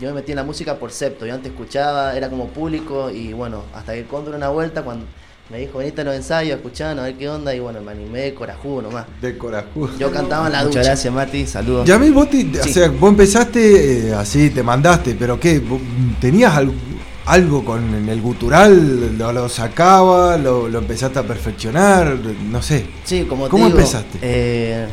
yo 0.00 0.08
me 0.08 0.14
metí 0.14 0.32
en 0.32 0.36
la 0.36 0.44
música 0.44 0.76
por 0.76 0.90
septo, 0.92 1.26
yo 1.26 1.34
antes 1.34 1.50
escuchaba, 1.52 2.16
era 2.16 2.28
como 2.30 2.48
público 2.48 3.10
y 3.10 3.32
bueno, 3.32 3.62
hasta 3.74 3.92
que 3.92 4.00
el 4.00 4.06
Cóndor 4.06 4.34
una 4.34 4.48
vuelta 4.48 4.82
cuando 4.82 5.06
me 5.50 5.58
dijo 5.58 5.78
veniste 5.78 6.02
a 6.02 6.04
los 6.04 6.14
ensayos, 6.14 6.56
escuchaban 6.56 6.98
a 6.98 7.02
ver 7.04 7.14
qué 7.14 7.28
onda 7.28 7.54
y 7.54 7.58
bueno, 7.60 7.80
me 7.80 7.92
animé 7.92 8.20
de 8.20 8.34
corajudo 8.34 8.82
nomás. 8.82 9.06
De 9.20 9.36
corajudo. 9.38 9.90
Yo 9.98 10.10
cantaba 10.12 10.46
en 10.46 10.52
la 10.52 10.58
ducha. 10.62 10.68
Muchas 10.80 10.86
gracias 10.86 11.14
Mati, 11.14 11.46
saludos. 11.46 11.86
Yamil, 11.86 12.12
vos, 12.12 12.28
te- 12.28 12.60
o 12.60 12.64
sea, 12.64 12.88
vos 12.90 13.10
empezaste 13.10 14.08
eh, 14.10 14.14
así, 14.14 14.50
te 14.50 14.62
mandaste, 14.62 15.16
pero 15.18 15.40
¿qué? 15.40 15.58
¿Vos 15.60 15.80
¿Tenías 16.20 16.54
al- 16.54 16.72
algo 17.24 17.64
con 17.64 17.94
en 17.94 18.08
el 18.08 18.20
gutural? 18.20 19.16
¿Lo, 19.18 19.32
lo 19.32 19.48
sacaba? 19.48 20.36
Lo, 20.36 20.68
lo 20.68 20.78
empezaste 20.80 21.18
a 21.18 21.22
perfeccionar? 21.22 22.16
No 22.50 22.60
sé. 22.62 22.86
Sí, 23.04 23.24
como 23.24 23.44
te 23.44 23.50
¿Cómo 23.50 23.66
digo, 23.66 23.78
empezaste? 23.78 24.18
eh, 24.22 24.86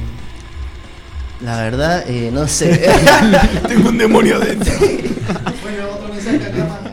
la 1.41 1.61
verdad, 1.63 2.03
eh, 2.09 2.29
no 2.33 2.47
sé. 2.47 2.87
Tengo 3.67 3.89
un 3.89 3.97
demonio 3.97 4.39
dentro. 4.39 4.73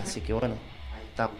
Así 0.03 0.21
que 0.21 0.33
bueno, 0.33 0.55
ahí 0.95 1.05
estamos. 1.09 1.37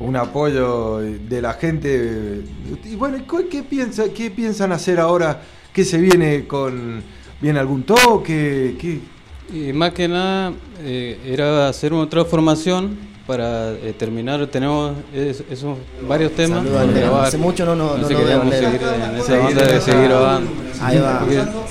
un 0.00 0.16
apoyo 0.16 0.98
de 0.98 1.42
la 1.42 1.54
gente. 1.54 2.42
Y 2.84 2.94
bueno, 2.96 3.18
¿qué, 3.50 3.62
piensa, 3.62 4.04
¿qué 4.14 4.30
piensan 4.30 4.72
hacer 4.72 5.00
ahora? 5.00 5.40
¿Qué 5.72 5.84
se 5.84 5.98
viene 5.98 6.46
con. 6.46 7.02
¿Viene 7.40 7.58
algún 7.58 7.82
toque? 7.82 8.76
¿Qué? 8.80 9.00
Y 9.52 9.72
más 9.72 9.92
que 9.92 10.08
nada 10.08 10.52
eh, 10.80 11.18
era 11.26 11.68
hacer 11.68 11.92
otra 11.92 12.24
formación 12.24 12.96
para 13.26 13.72
eh, 13.72 13.94
terminar. 13.96 14.46
Tenemos 14.46 14.96
es- 15.14 15.44
esos 15.50 15.76
varios 16.08 16.32
temas 16.32 16.64
Saludos, 16.64 16.94
grabar. 16.94 17.26
Hace 17.26 17.38
mucho 17.38 17.64
no, 17.66 17.74
no, 17.76 17.96
no, 17.96 18.06
Andrea. 18.06 18.42
seguir 19.24 19.80
seguir 19.82 20.02
grabando. 20.08 20.50
Ahí 20.80 20.98
va. 20.98 21.24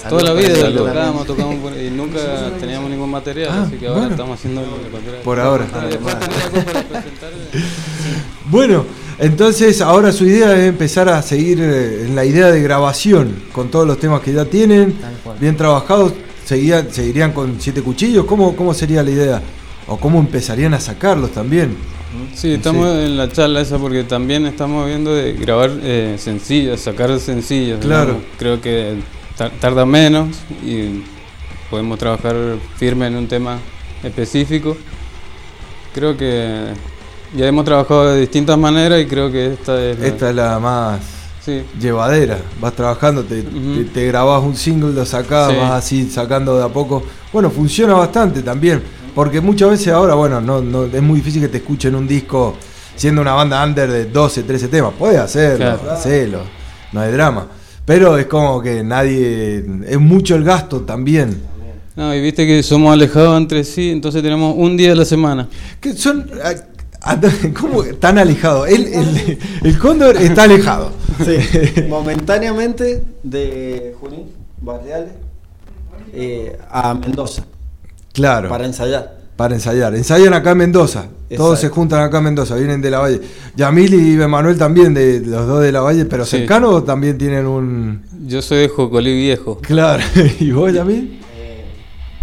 Toda 0.10 0.24
la 0.24 0.34
vida 0.34 0.68
Andrea 0.68 1.14
tocábamos, 1.26 1.56
por- 1.60 1.78
y 1.80 1.90
nunca 1.92 2.20
teníamos 2.60 2.90
ningún 2.90 3.10
material, 3.12 3.50
Ah, 3.52 3.64
así 3.68 3.76
que 3.78 3.88
ahora 3.88 4.00
bueno. 4.00 4.12
estamos 4.14 4.40
haciendo 4.40 4.62
lo. 4.62 5.24
Por 5.24 5.40
ahora. 5.40 5.66
Presentar, 5.66 7.32
eh, 7.54 7.64
Bueno, 8.50 8.86
entonces 9.18 9.82
ahora 9.82 10.12
su 10.12 10.26
idea 10.26 10.54
es 10.56 10.66
empezar 10.68 11.10
a 11.10 11.22
seguir 11.22 11.60
eh, 11.62 12.06
en 12.06 12.16
la 12.16 12.26
idea 12.26 12.52
de 12.52 12.62
grabación 12.62 13.36
con 13.52 13.70
todos 13.70 13.88
los 13.88 14.00
temas 14.00 14.22
que 14.22 14.34
ya 14.34 14.46
tienen, 14.46 14.96
bien 15.40 15.56
trabajados. 15.58 16.14
¿Seguirían, 16.46 16.92
seguirían 16.92 17.32
con 17.32 17.56
siete 17.60 17.82
cuchillos? 17.82 18.26
¿Cómo, 18.26 18.56
¿Cómo 18.56 18.72
sería 18.76 19.02
la 19.02 19.10
idea? 19.10 19.42
¿O 19.88 19.98
cómo 19.98 20.20
empezarían 20.20 20.76
a 20.76 20.80
sacarlos 20.80 21.32
también? 21.32 21.76
Sí, 22.34 22.54
estamos 22.54 22.88
en 22.98 23.18
la 23.18 23.32
charla 23.32 23.62
esa 23.62 23.78
porque 23.78 24.04
también 24.04 24.46
estamos 24.46 24.86
viendo 24.88 25.14
de 25.14 25.34
grabar 25.34 25.72
eh, 25.82 26.16
sencillos, 26.18 26.80
sacar 26.82 27.18
sencillos. 27.20 27.80
Claro. 27.80 28.18
Creo 28.38 28.60
que 28.62 28.96
tar- 29.38 29.52
tarda 29.60 29.86
menos 29.86 30.30
y 30.66 31.04
podemos 31.70 31.98
trabajar 32.00 32.36
firme 32.78 33.08
en 33.08 33.16
un 33.16 33.28
tema 33.28 33.60
específico. 34.04 34.76
Creo 35.94 36.18
que 36.18 36.68
ya 37.36 37.48
hemos 37.48 37.66
trabajado 37.66 38.14
de 38.14 38.20
distintas 38.22 38.58
maneras 38.58 39.02
y 39.02 39.06
creo 39.06 39.32
que 39.32 39.54
esta 39.54 39.82
es 39.84 40.00
la- 40.00 40.08
Esta 40.08 40.30
es 40.30 40.36
la 40.36 40.60
más 40.60 41.00
sí. 41.44 41.62
llevadera. 41.80 42.38
Vas 42.60 42.74
trabajando, 42.74 43.24
te, 43.24 43.44
te 43.94 44.06
grabás 44.08 44.44
un 44.44 44.56
single, 44.56 44.94
lo 44.94 45.06
sacás, 45.06 45.52
Sí. 45.52 45.58
vas 45.58 45.72
así 45.72 46.10
sacando 46.10 46.58
de 46.58 46.64
a 46.66 46.70
poco. 46.70 47.04
Bueno, 47.32 47.50
funciona 47.50 47.94
bastante 47.94 48.42
también. 48.42 48.82
Porque 49.16 49.40
muchas 49.42 49.70
veces 49.72 49.88
ahora, 49.88 50.14
bueno, 50.16 50.42
no, 50.42 50.62
no, 50.62 50.84
es 50.86 51.02
muy 51.02 51.18
difícil 51.20 51.42
que 51.42 51.48
te 51.48 51.58
escuchen 51.58 51.96
un 51.96 52.08
disco 52.08 52.56
siendo 52.96 53.22
una 53.22 53.34
banda 53.34 53.64
under 53.64 53.90
de 53.90 54.06
12, 54.06 54.44
13 54.44 54.68
temas. 54.68 54.94
Puedes 55.00 55.18
hacerlo, 55.20 55.78
Claro. 55.80 55.92
hacelo, 55.92 56.42
no 56.92 57.00
hay 57.02 57.12
drama. 57.12 57.48
Pero 57.86 58.18
es 58.18 58.26
como 58.26 58.62
que 58.62 58.84
nadie. 58.84 59.64
Es 59.88 60.00
mucho 60.00 60.36
el 60.36 60.44
gasto 60.44 60.82
también. 60.82 61.38
No, 61.96 62.14
y 62.14 62.22
viste 62.22 62.46
que 62.46 62.62
somos 62.62 62.92
alejados 62.92 63.38
entre 63.38 63.64
sí, 63.64 63.90
entonces 63.92 64.22
tenemos 64.22 64.54
un 64.58 64.76
día 64.76 64.92
a 64.92 64.96
la 64.96 65.06
semana. 65.06 65.48
Que 65.80 65.94
son. 65.94 66.30
¿Cómo 67.60 67.84
tan 68.00 68.18
alejados? 68.18 68.68
El, 68.68 68.88
el, 68.88 69.38
el 69.64 69.78
cóndor 69.78 70.18
está 70.18 70.44
alejado. 70.44 70.92
Sí, 71.24 71.38
momentáneamente 71.90 73.04
de 73.24 73.96
Junín, 74.00 74.26
Barriales, 74.60 75.12
eh, 76.14 76.58
a 76.72 76.94
Mendoza, 76.96 77.46
Claro. 78.16 78.50
para 78.50 78.66
ensayar. 78.66 79.16
Para 79.36 79.54
ensayar. 79.54 79.94
Ensayan 79.94 80.34
acá 80.34 80.52
en 80.52 80.58
Mendoza. 80.60 81.08
Todos 81.36 81.60
se 81.60 81.68
juntan 81.70 82.02
acá 82.02 82.20
en 82.20 82.24
Mendoza, 82.24 82.56
vienen 82.56 82.82
de 82.82 82.90
la 82.90 83.00
Valle. 83.00 83.20
Yamil 83.56 83.94
y 83.94 84.22
Emanuel 84.22 84.58
también, 84.58 84.94
de 84.94 85.20
los 85.20 85.46
dos 85.48 85.62
de 85.62 85.72
la 85.74 85.82
Valle, 85.82 86.06
pero 86.06 86.24
Sí. 86.26 86.38
cercanos 86.38 86.86
también 86.86 87.18
tienen 87.18 87.46
un. 87.46 88.04
Yo 88.26 88.42
soy 88.42 88.60
de 88.60 88.70
Jocolí 88.70 89.14
Viejo. 89.14 89.60
Claro. 89.62 90.02
¿Y 90.40 90.52
vos, 90.52 90.72
Yamil? 90.72 91.20
Eh, 91.38 91.66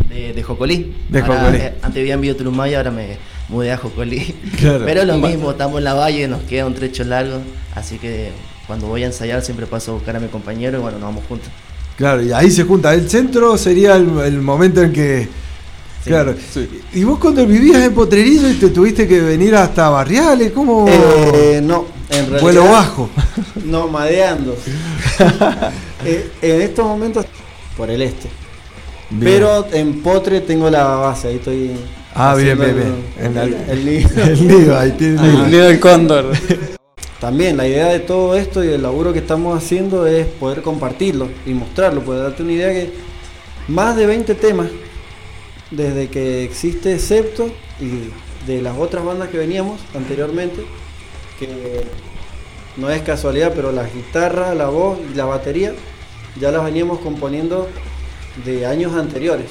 de, 0.08 0.32
de 0.32 0.42
Jocolí. 0.42 0.96
De 1.10 1.20
Ahora, 1.20 1.36
Jocolí. 1.40 1.56
eh, 1.58 1.74
antes 1.82 1.94
vivía 1.96 2.14
en 2.14 2.20
Villa 2.22 2.76
ahora 2.78 2.90
me 2.90 3.18
mudé 3.50 3.72
a 3.72 3.76
Jocolí. 3.76 4.34
Claro. 4.58 4.84
Pero 4.86 5.04
lo 5.04 5.18
mismo, 5.18 5.50
estamos 5.50 5.76
en 5.78 5.84
la 5.84 5.94
valle, 5.94 6.26
nos 6.28 6.40
queda 6.44 6.64
un 6.66 6.74
trecho 6.74 7.04
largo. 7.04 7.38
Así 7.74 7.98
que 7.98 8.30
cuando 8.66 8.86
voy 8.86 9.02
a 9.02 9.06
ensayar 9.06 9.42
siempre 9.42 9.66
paso 9.66 9.90
a 9.90 9.94
buscar 9.94 10.16
a 10.16 10.20
mi 10.20 10.28
compañero 10.28 10.78
y 10.78 10.80
bueno, 10.80 10.98
nos 10.98 11.08
vamos 11.08 11.24
juntos. 11.28 11.48
Claro, 11.98 12.22
y 12.22 12.32
ahí 12.32 12.50
se 12.50 12.62
junta. 12.64 12.94
El 12.94 13.10
centro 13.10 13.58
sería 13.58 13.96
el, 13.96 14.08
el 14.20 14.40
momento 14.40 14.80
en 14.82 14.92
que. 14.94 15.28
Sí. 16.02 16.10
Claro. 16.10 16.34
¿Y 16.92 17.04
vos 17.04 17.18
cuando 17.18 17.46
vivías 17.46 17.82
en 17.82 17.94
Potrerillo 17.94 18.48
y 18.50 18.54
te 18.54 18.68
tuviste 18.70 19.06
que 19.06 19.20
venir 19.20 19.54
hasta 19.54 19.88
Barriales? 19.88 20.50
¿Cómo? 20.52 20.86
Eh, 20.88 21.60
no, 21.62 21.84
en 22.10 22.18
realidad. 22.26 22.40
Vuelo 22.40 22.64
bajo. 22.64 23.08
No, 23.64 23.86
madeando. 23.88 24.56
Eh, 26.04 26.30
en 26.42 26.62
estos 26.62 26.84
momentos, 26.84 27.24
por 27.76 27.88
el 27.88 28.02
este. 28.02 28.28
Bien. 29.10 29.34
Pero 29.34 29.66
en 29.72 30.02
Potre 30.02 30.40
tengo 30.40 30.68
la 30.68 30.84
base, 30.84 31.28
ahí 31.28 31.36
estoy. 31.36 31.70
Ah, 32.14 32.34
bien, 32.34 32.58
bien, 32.58 32.74
bien. 32.74 32.94
En 33.20 33.34
la- 33.36 33.44
El, 33.44 33.54
el 33.70 33.84
nido. 33.86 34.08
El 34.24 34.48
nido, 34.48 34.78
ahí 34.78 34.90
tiene 34.92 35.14
el 35.20 35.24
El 35.24 35.32
nido. 35.34 35.46
nido 35.46 35.64
del 35.68 35.78
cóndor. 35.80 36.32
También 37.20 37.56
la 37.56 37.68
idea 37.68 37.86
de 37.86 38.00
todo 38.00 38.34
esto 38.34 38.64
y 38.64 38.66
del 38.66 38.82
laburo 38.82 39.12
que 39.12 39.20
estamos 39.20 39.56
haciendo 39.56 40.08
es 40.08 40.26
poder 40.26 40.60
compartirlo 40.62 41.28
y 41.46 41.50
mostrarlo, 41.54 42.00
poder 42.02 42.24
darte 42.24 42.42
una 42.42 42.52
idea 42.52 42.70
que 42.72 42.92
más 43.68 43.94
de 43.94 44.06
20 44.06 44.34
temas 44.34 44.66
desde 45.72 46.08
que 46.08 46.44
existe 46.44 46.98
Septo 46.98 47.50
y 47.80 48.10
de 48.46 48.62
las 48.62 48.78
otras 48.78 49.04
bandas 49.04 49.30
que 49.30 49.38
veníamos 49.38 49.80
anteriormente, 49.94 50.62
que 51.38 51.48
no 52.76 52.90
es 52.90 53.02
casualidad, 53.02 53.52
pero 53.54 53.72
la 53.72 53.84
guitarra, 53.88 54.54
la 54.54 54.68
voz 54.68 54.98
y 55.10 55.14
la 55.14 55.24
batería 55.24 55.72
ya 56.40 56.50
las 56.50 56.64
veníamos 56.64 57.00
componiendo 57.00 57.68
de 58.44 58.66
años 58.66 58.94
anteriores. 58.94 59.46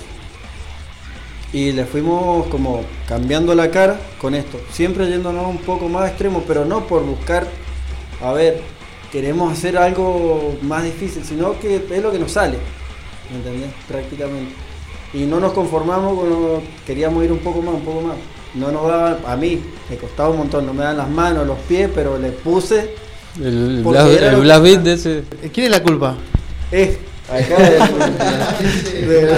Y 1.53 1.73
le 1.73 1.85
fuimos 1.85 2.47
como 2.47 2.83
cambiando 3.07 3.53
la 3.53 3.69
cara 3.71 3.99
con 4.19 4.35
esto, 4.35 4.59
siempre 4.71 5.09
yéndonos 5.09 5.47
un 5.47 5.57
poco 5.57 5.89
más 5.89 6.09
extremo, 6.09 6.43
pero 6.47 6.63
no 6.63 6.87
por 6.87 7.03
buscar, 7.03 7.45
a 8.21 8.31
ver, 8.31 8.61
queremos 9.11 9.51
hacer 9.51 9.77
algo 9.77 10.57
más 10.61 10.83
difícil, 10.83 11.25
sino 11.25 11.59
que 11.59 11.75
es 11.75 12.01
lo 12.01 12.11
que 12.11 12.19
nos 12.19 12.31
sale, 12.31 12.57
¿me 13.29 13.37
entendés? 13.37 13.69
Prácticamente. 13.87 14.70
Y 15.13 15.25
no 15.25 15.39
nos 15.39 15.53
conformamos 15.53 16.17
con, 16.19 16.29
lo- 16.29 16.61
queríamos 16.85 17.23
ir 17.23 17.31
un 17.31 17.39
poco 17.39 17.61
más, 17.61 17.75
un 17.75 17.81
poco 17.81 18.01
más. 18.01 18.15
No 18.55 18.71
nos 18.71 18.87
daban, 18.87 19.17
a 19.25 19.35
mí 19.35 19.61
me 19.89 19.97
costaba 19.97 20.29
un 20.29 20.37
montón, 20.37 20.65
no 20.65 20.73
me 20.73 20.83
dan 20.83 20.97
las 20.97 21.09
manos, 21.09 21.45
los 21.47 21.57
pies, 21.59 21.89
pero 21.93 22.17
le 22.17 22.31
puse, 22.31 22.95
El, 23.41 23.81
beat 23.83 24.81
de 24.81 24.93
ese. 24.93 25.23
¿Quién 25.53 25.65
es 25.67 25.71
la 25.71 25.81
culpa? 25.83 26.15
eh, 26.71 26.97
acá 27.29 27.57
de- 27.57 29.07
de- 29.07 29.37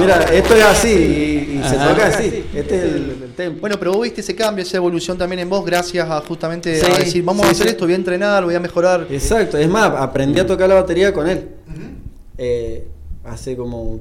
Mira, 0.00 0.22
esto 0.32 0.54
es 0.54 0.64
así 0.64 0.88
y, 0.88 1.58
y 1.58 1.62
se 1.68 1.76
toca 1.76 2.06
así, 2.06 2.44
este 2.54 2.76
es 2.76 2.82
el, 2.84 3.16
el 3.24 3.32
tempo. 3.36 3.60
Bueno, 3.60 3.76
pero 3.78 3.92
vos 3.92 4.02
viste 4.02 4.20
ese 4.22 4.34
cambio, 4.34 4.62
esa 4.62 4.76
evolución 4.78 5.18
también 5.18 5.40
en 5.40 5.48
vos, 5.50 5.64
gracias 5.64 6.08
a 6.08 6.20
justamente 6.20 6.80
Sí, 6.80 6.86
a 6.90 6.98
decir, 6.98 7.22
vamos 7.22 7.42
sí, 7.42 7.48
a 7.48 7.52
hacer 7.52 7.66
sí. 7.66 7.70
esto, 7.72 7.84
voy 7.84 7.92
a 7.92 7.96
entrenar, 7.96 8.44
voy 8.44 8.54
a 8.54 8.60
mejorar. 8.60 9.06
Exacto, 9.10 9.58
es 9.58 9.68
más, 9.68 9.90
aprendí 9.96 10.40
a 10.40 10.46
tocar 10.46 10.68
la 10.68 10.76
batería 10.76 11.12
con 11.12 11.28
él. 11.28 11.48
Eh, 12.38 12.86
hace 13.24 13.56
como 13.56 14.00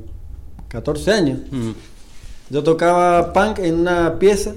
14 0.67 1.11
años. 1.11 1.39
Mm. 1.51 1.71
Yo 2.49 2.63
tocaba 2.63 3.33
punk 3.33 3.59
en 3.59 3.75
una 3.79 4.17
pieza, 4.19 4.53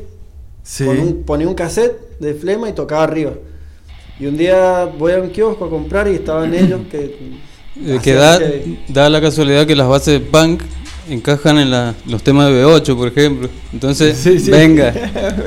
Sí. 0.62 0.84
con 0.84 0.98
un- 0.98 1.22
ponía 1.24 1.48
un 1.48 1.54
cassette 1.54 2.18
de 2.20 2.34
flema 2.34 2.68
y 2.68 2.72
tocaba 2.72 3.04
arriba. 3.04 3.32
Y 4.20 4.26
un 4.26 4.36
día 4.36 4.84
voy 4.98 5.12
a 5.12 5.18
un 5.20 5.30
kiosco 5.30 5.64
a 5.66 5.70
comprar 5.70 6.08
y 6.08 6.14
estaban 6.16 6.52
ellos 6.54 6.80
que... 6.90 7.38
Eh, 7.86 7.98
que 8.02 8.12
da, 8.14 8.38
que- 8.38 8.78
da 8.88 9.08
la 9.08 9.20
casualidad 9.20 9.66
que 9.66 9.76
las 9.76 9.86
bases 9.88 10.14
de 10.14 10.20
punk 10.20 10.62
encajan 11.08 11.58
en 11.58 11.70
la- 11.70 11.94
los 12.06 12.22
temas 12.22 12.48
de 12.50 12.64
B8, 12.64 12.96
por 12.96 13.08
ejemplo. 13.08 13.48
Entonces, 13.72 14.18
Sí, 14.18 14.38
sí. 14.40 14.50
venga, 14.50 14.92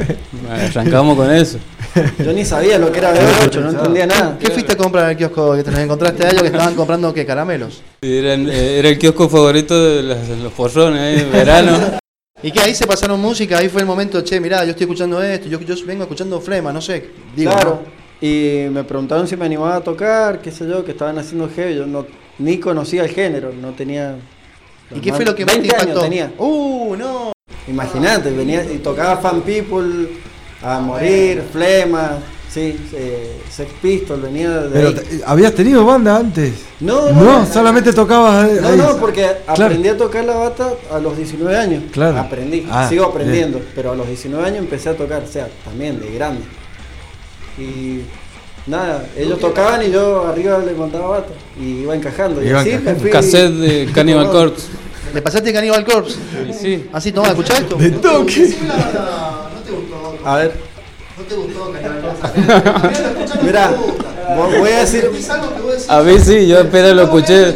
arrancamos 0.50 1.16
con 1.18 1.32
eso. 1.32 1.58
Yo 2.20 2.34
ni 2.34 2.46
sabía 2.46 2.78
lo 2.78 2.92
que 2.92 3.00
era 3.00 3.14
B8, 3.14 3.62
no 3.62 3.70
entendía 3.70 4.06
nada. 4.06 4.38
¿Qué 4.40 4.50
fuiste 4.52 4.74
a 4.74 4.78
comprar 4.78 5.06
en 5.06 5.12
el 5.12 5.18
kiosco 5.18 5.56
que 5.56 5.64
te 5.64 5.72
los 5.72 5.80
encontraste 5.80 6.26
a 6.26 6.30
ellos 6.30 6.42
que 6.42 6.48
estaban 6.48 6.76
comprando 6.76 7.14
qué 7.14 7.26
caramelos? 7.26 7.82
Eh, 8.02 8.78
era 8.80 8.90
el 8.90 8.98
kiosco 8.98 9.28
favorito 9.28 9.82
de 9.84 10.04
los 10.04 10.54
forrones 10.54 11.00
ahí 11.02 11.26
en 11.26 11.32
verano. 11.32 11.78
Y 12.44 12.50
que 12.50 12.60
ahí 12.60 12.74
se 12.74 12.88
pasaron 12.88 13.22
música, 13.22 13.60
ahí 13.60 13.70
fue 13.70 13.82
el 13.82 13.88
momento, 13.88 14.20
che, 14.22 14.40
mirá, 14.40 14.64
yo 14.64 14.72
estoy 14.72 14.86
escuchando 14.86 15.22
esto, 15.22 15.48
yo, 15.48 15.60
yo 15.60 15.76
vengo 15.86 16.02
escuchando 16.02 16.42
Flema, 16.42 16.74
no 16.74 16.82
sé, 16.82 17.12
digo, 17.36 17.52
claro. 17.52 17.82
¿no? 17.86 18.02
Y 18.22 18.68
me 18.70 18.84
preguntaron 18.84 19.28
si 19.28 19.36
me 19.36 19.46
animaba 19.46 19.78
a 19.78 19.82
tocar, 19.82 20.42
qué 20.42 20.52
sé 20.52 20.68
yo, 20.68 20.86
que 20.86 20.92
estaban 20.92 21.18
haciendo 21.18 21.50
heavy. 21.50 21.76
Yo 21.76 21.88
no, 21.88 22.06
ni 22.38 22.60
conocía 22.60 23.04
el 23.04 23.10
género, 23.10 23.52
no 23.52 23.72
tenía... 23.72 24.16
¿Y 24.94 25.00
qué 25.00 25.12
fue 25.12 25.26
lo 25.26 25.34
que 25.34 25.44
más 25.44 25.56
te 25.56 25.62
20 25.62 25.76
años 25.76 25.88
impactó? 25.88 26.04
tenía. 26.04 26.32
Uh, 26.38 26.96
no. 26.96 27.32
Imagínate, 27.68 28.30
venía 28.32 28.64
y 28.64 28.78
tocaba 28.78 29.18
Fan 29.18 29.42
People, 29.42 30.10
a 30.64 30.80
morir, 30.80 31.44
Flema, 31.52 32.18
sí, 32.50 32.78
eh, 32.94 33.42
Sex 33.50 33.72
Pistol, 33.82 34.22
venía 34.22 34.50
de 34.62 34.70
Pero 34.70 34.88
ahí. 34.90 35.22
¿habías 35.26 35.54
tenido 35.54 35.86
banda 35.86 36.18
antes? 36.18 36.54
No, 36.80 37.10
No, 37.12 37.22
no, 37.24 37.40
no. 37.40 37.46
solamente 37.46 37.94
tocabas 37.94 38.46
ahí. 38.46 38.58
No, 38.62 38.76
no, 38.76 38.98
porque 38.98 39.22
Claro. 39.46 39.66
aprendí 39.66 39.90
a 39.90 39.98
tocar 39.98 40.24
la 40.26 40.36
bata 40.36 40.74
a 40.92 41.00
los 41.00 41.18
19 41.18 41.58
años. 41.58 41.84
Claro. 41.92 42.18
Aprendí, 42.20 42.68
Ah, 42.70 42.88
sigo 42.90 43.06
aprendiendo, 43.06 43.62
pero 43.76 43.92
a 43.92 43.96
los 43.96 44.08
19 44.08 44.46
años 44.46 44.60
empecé 44.60 44.90
a 44.90 44.94
tocar, 44.98 45.24
o 45.24 45.28
sea, 45.32 45.48
también 45.66 46.00
de 46.00 46.12
grande. 46.14 46.44
Y 47.58 48.02
nada, 48.68 49.06
ellos 49.18 49.40
tocaban 49.40 49.84
y 49.84 49.92
yo 49.92 50.26
arriba 50.28 50.60
le 50.60 50.74
mandaba 50.74 51.08
bata 51.20 51.34
y 51.60 51.82
iba 51.82 51.96
encajando. 51.96 52.42
Y 52.44 52.48
Iba 52.48 52.62
así 52.62 52.70
me 52.70 52.76
encajando. 52.76 53.10
Cassette 53.10 53.52
de 53.54 53.90
Cannibal 53.96 54.30
Corpse. 54.30 54.68
¿Le 55.14 55.22
pasaste 55.22 55.52
Cannibal 55.52 55.84
Corpse? 55.84 56.16
Sí. 56.60 56.88
Así, 56.94 57.12
toma, 57.12 57.30
¿escuchá 57.30 57.58
esto? 57.58 57.76
De 57.76 57.90
toque. 57.92 58.56
A 60.26 60.38
ver, 60.38 60.54
No 61.18 61.24
te 61.24 61.36
gustó 61.36 61.72
mira, 63.44 63.72
vo- 63.72 64.60
voy 64.60 64.70
a 64.72 64.80
decir, 64.80 65.10
A 65.88 66.02
mí 66.02 66.14
sí, 66.20 66.48
yo 66.48 66.60
apenas 66.62 66.94
lo 66.96 67.04
escuché. 67.04 67.56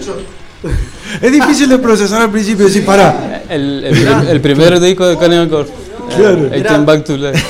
Es 1.22 1.31
difícil 1.31 1.69
de 1.69 1.77
procesar 1.77 2.24
al 2.24 2.31
principio, 2.31 2.65
decir, 2.65 2.86
pará. 2.86 3.43
El, 3.50 3.84
el, 3.86 3.93
prim- 3.95 4.27
el 4.29 4.41
primer 4.41 4.79
disco 4.79 5.05
de 5.07 5.17
Cannibal 5.17 5.50
Corpse. 5.50 5.74
Claro. 6.15 6.45
Eh, 6.48 6.50
Eighteen 6.57 6.86
Back 6.86 7.03
to 7.05 7.17
Life. 7.17 7.43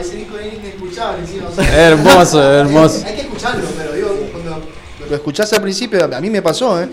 ese 0.00 0.16
disco 0.16 0.34
es 0.38 1.68
Hermoso, 1.72 2.42
hermoso. 2.52 3.02
Hay 3.06 3.14
que 3.14 3.20
escucharlo, 3.22 3.62
pero 3.78 3.92
digo, 3.92 4.08
cuando 4.32 4.60
lo 5.08 5.14
escuchás 5.16 5.52
al 5.52 5.62
principio, 5.62 6.04
a 6.12 6.20
mí 6.20 6.30
me 6.30 6.42
pasó, 6.42 6.80
¿eh? 6.82 6.88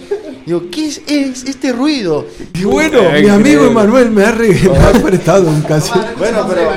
Digo, 0.45 0.63
¿qué 0.71 0.87
es, 0.87 1.01
es 1.07 1.43
este 1.43 1.71
ruido? 1.71 2.25
Y 2.55 2.63
bueno, 2.63 3.01
mi 3.11 3.29
amigo. 3.29 3.65
Emanuel 3.65 4.09
me 4.11 4.25
ha, 4.25 4.31
re- 4.31 4.49
me 4.69 4.77
ha 4.77 4.91
prestado 4.93 5.47
un 5.47 5.61
cassette. 5.61 6.17
bueno, 6.17 6.45
pero, 6.49 6.71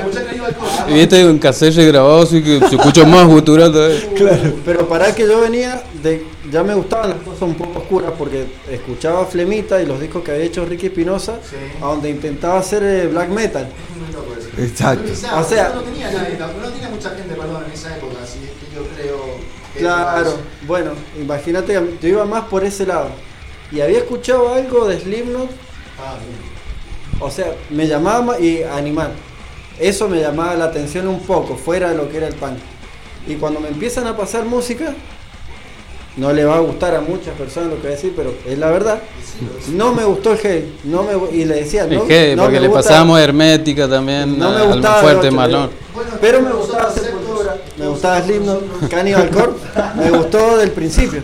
Y 0.89 0.93
viste 0.93 1.25
un 1.25 1.37
cassette 1.39 1.75
grabado 1.87 2.21
así 2.23 2.41
que 2.43 2.59
se 2.59 2.75
escucha 2.75 3.05
más 3.05 3.25
gutural 3.27 3.71
todavía. 3.71 3.99
Claro. 4.15 4.53
pero 4.65 4.87
para 4.87 5.13
que 5.13 5.23
yo 5.27 5.41
venía 5.41 5.83
de, 6.01 6.25
ya 6.51 6.63
me 6.63 6.73
gustaban 6.75 7.09
las 7.09 7.19
cosas 7.19 7.41
un 7.43 7.55
poco 7.55 7.79
oscuras 7.79 8.11
porque 8.17 8.45
escuchaba 8.69 9.25
Flemita 9.25 9.81
y 9.81 9.85
los 9.85 9.99
discos 9.99 10.23
que 10.23 10.31
había 10.31 10.43
hecho 10.45 10.65
Ricky 10.65 10.87
Espinosa, 10.87 11.39
a 11.81 11.85
donde 11.85 12.09
intentaba 12.09 12.59
hacer 12.59 12.83
eh, 12.83 13.07
black 13.07 13.29
metal. 13.29 13.67
Exacto. 14.57 15.11
O 15.11 15.43
sea- 15.43 15.71
no 15.75 15.81
tenía 15.81 16.11
nadie, 16.11 16.37
no 16.37 16.69
tenía 16.69 16.89
mucha 16.89 17.09
gente, 17.11 17.33
perdón, 17.35 17.63
en 17.67 17.71
esa 17.73 17.95
época, 17.97 18.13
así 18.23 18.39
que 18.39 18.75
yo 18.75 18.83
creo. 18.95 19.17
que 19.73 19.79
Claro, 19.79 20.37
bueno, 20.65 20.91
imagínate, 21.19 21.73
yo 22.01 22.07
iba 22.07 22.25
más 22.25 22.45
por 22.45 22.63
ese 22.63 22.85
lado. 22.85 23.09
Y 23.71 23.81
había 23.81 23.97
escuchado 23.97 24.53
algo 24.53 24.87
de 24.87 24.99
Slipknot, 24.99 25.49
Ah, 25.99 26.15
bien. 26.19 27.19
o 27.19 27.29
sea, 27.29 27.53
me 27.69 27.87
llamaba 27.87 28.21
ma- 28.21 28.39
y 28.39 28.63
animal. 28.63 29.11
Eso 29.79 30.07
me 30.07 30.19
llamaba 30.21 30.55
la 30.55 30.65
atención 30.65 31.07
un 31.07 31.19
poco, 31.21 31.55
fuera 31.57 31.89
de 31.89 31.95
lo 31.97 32.09
que 32.09 32.17
era 32.17 32.27
el 32.27 32.35
punk. 32.35 32.57
Y 33.27 33.35
cuando 33.35 33.59
me 33.59 33.67
empiezan 33.69 34.07
a 34.07 34.15
pasar 34.15 34.45
música, 34.45 34.93
no 36.17 36.31
le 36.31 36.45
va 36.45 36.55
a 36.55 36.59
gustar 36.59 36.95
a 36.95 37.01
muchas 37.01 37.33
personas 37.35 37.69
lo 37.71 37.75
que 37.75 37.81
voy 37.81 37.91
a 37.91 37.95
decir, 37.95 38.13
pero 38.15 38.33
es 38.47 38.57
la 38.57 38.69
verdad. 38.71 38.99
No 39.73 39.93
me 39.93 40.05
gustó 40.05 40.31
el 40.31 40.37
heavy, 40.37 40.73
no 40.85 41.03
me, 41.03 41.35
y 41.35 41.43
le 41.43 41.55
decía, 41.55 41.85
no, 41.87 42.03
El 42.03 42.07
heavy, 42.07 42.35
no 42.37 42.43
porque 42.43 42.55
me 42.55 42.61
le 42.61 42.67
gusta- 42.69 42.83
pasábamos 42.83 43.19
hermética 43.19 43.89
también, 43.89 44.39
no 44.39 44.51
me 44.51 44.57
al 44.61 44.67
gustaba 44.73 45.01
fuerte, 45.01 45.29
malón. 45.31 45.69
Bueno, 45.93 46.09
Pero 46.21 46.41
me 46.41 46.51
gustaba 46.53 46.89
Sepultura, 46.91 47.57
me 47.77 47.87
gustaba 47.87 48.21
Slipknot. 48.21 48.89
Cannibal 48.89 49.29
Corpse, 49.29 49.65
me 49.97 50.09
gustó 50.11 50.57
del 50.57 50.71
principio. 50.71 51.21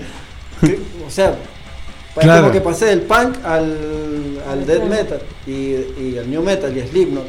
O 1.07 1.09
sea, 1.09 1.29
es 1.29 2.23
Claro. 2.23 2.41
como 2.41 2.51
que 2.53 2.59
pasé 2.61 2.87
del 2.87 3.01
punk 3.03 3.37
al, 3.45 4.39
al 4.49 4.65
death 4.65 4.83
metal 4.83 5.21
y, 5.47 5.51
y 5.51 6.15
al 6.19 6.29
new 6.29 6.41
metal 6.43 6.75
y 6.75 6.81
Slipknot. 6.85 7.23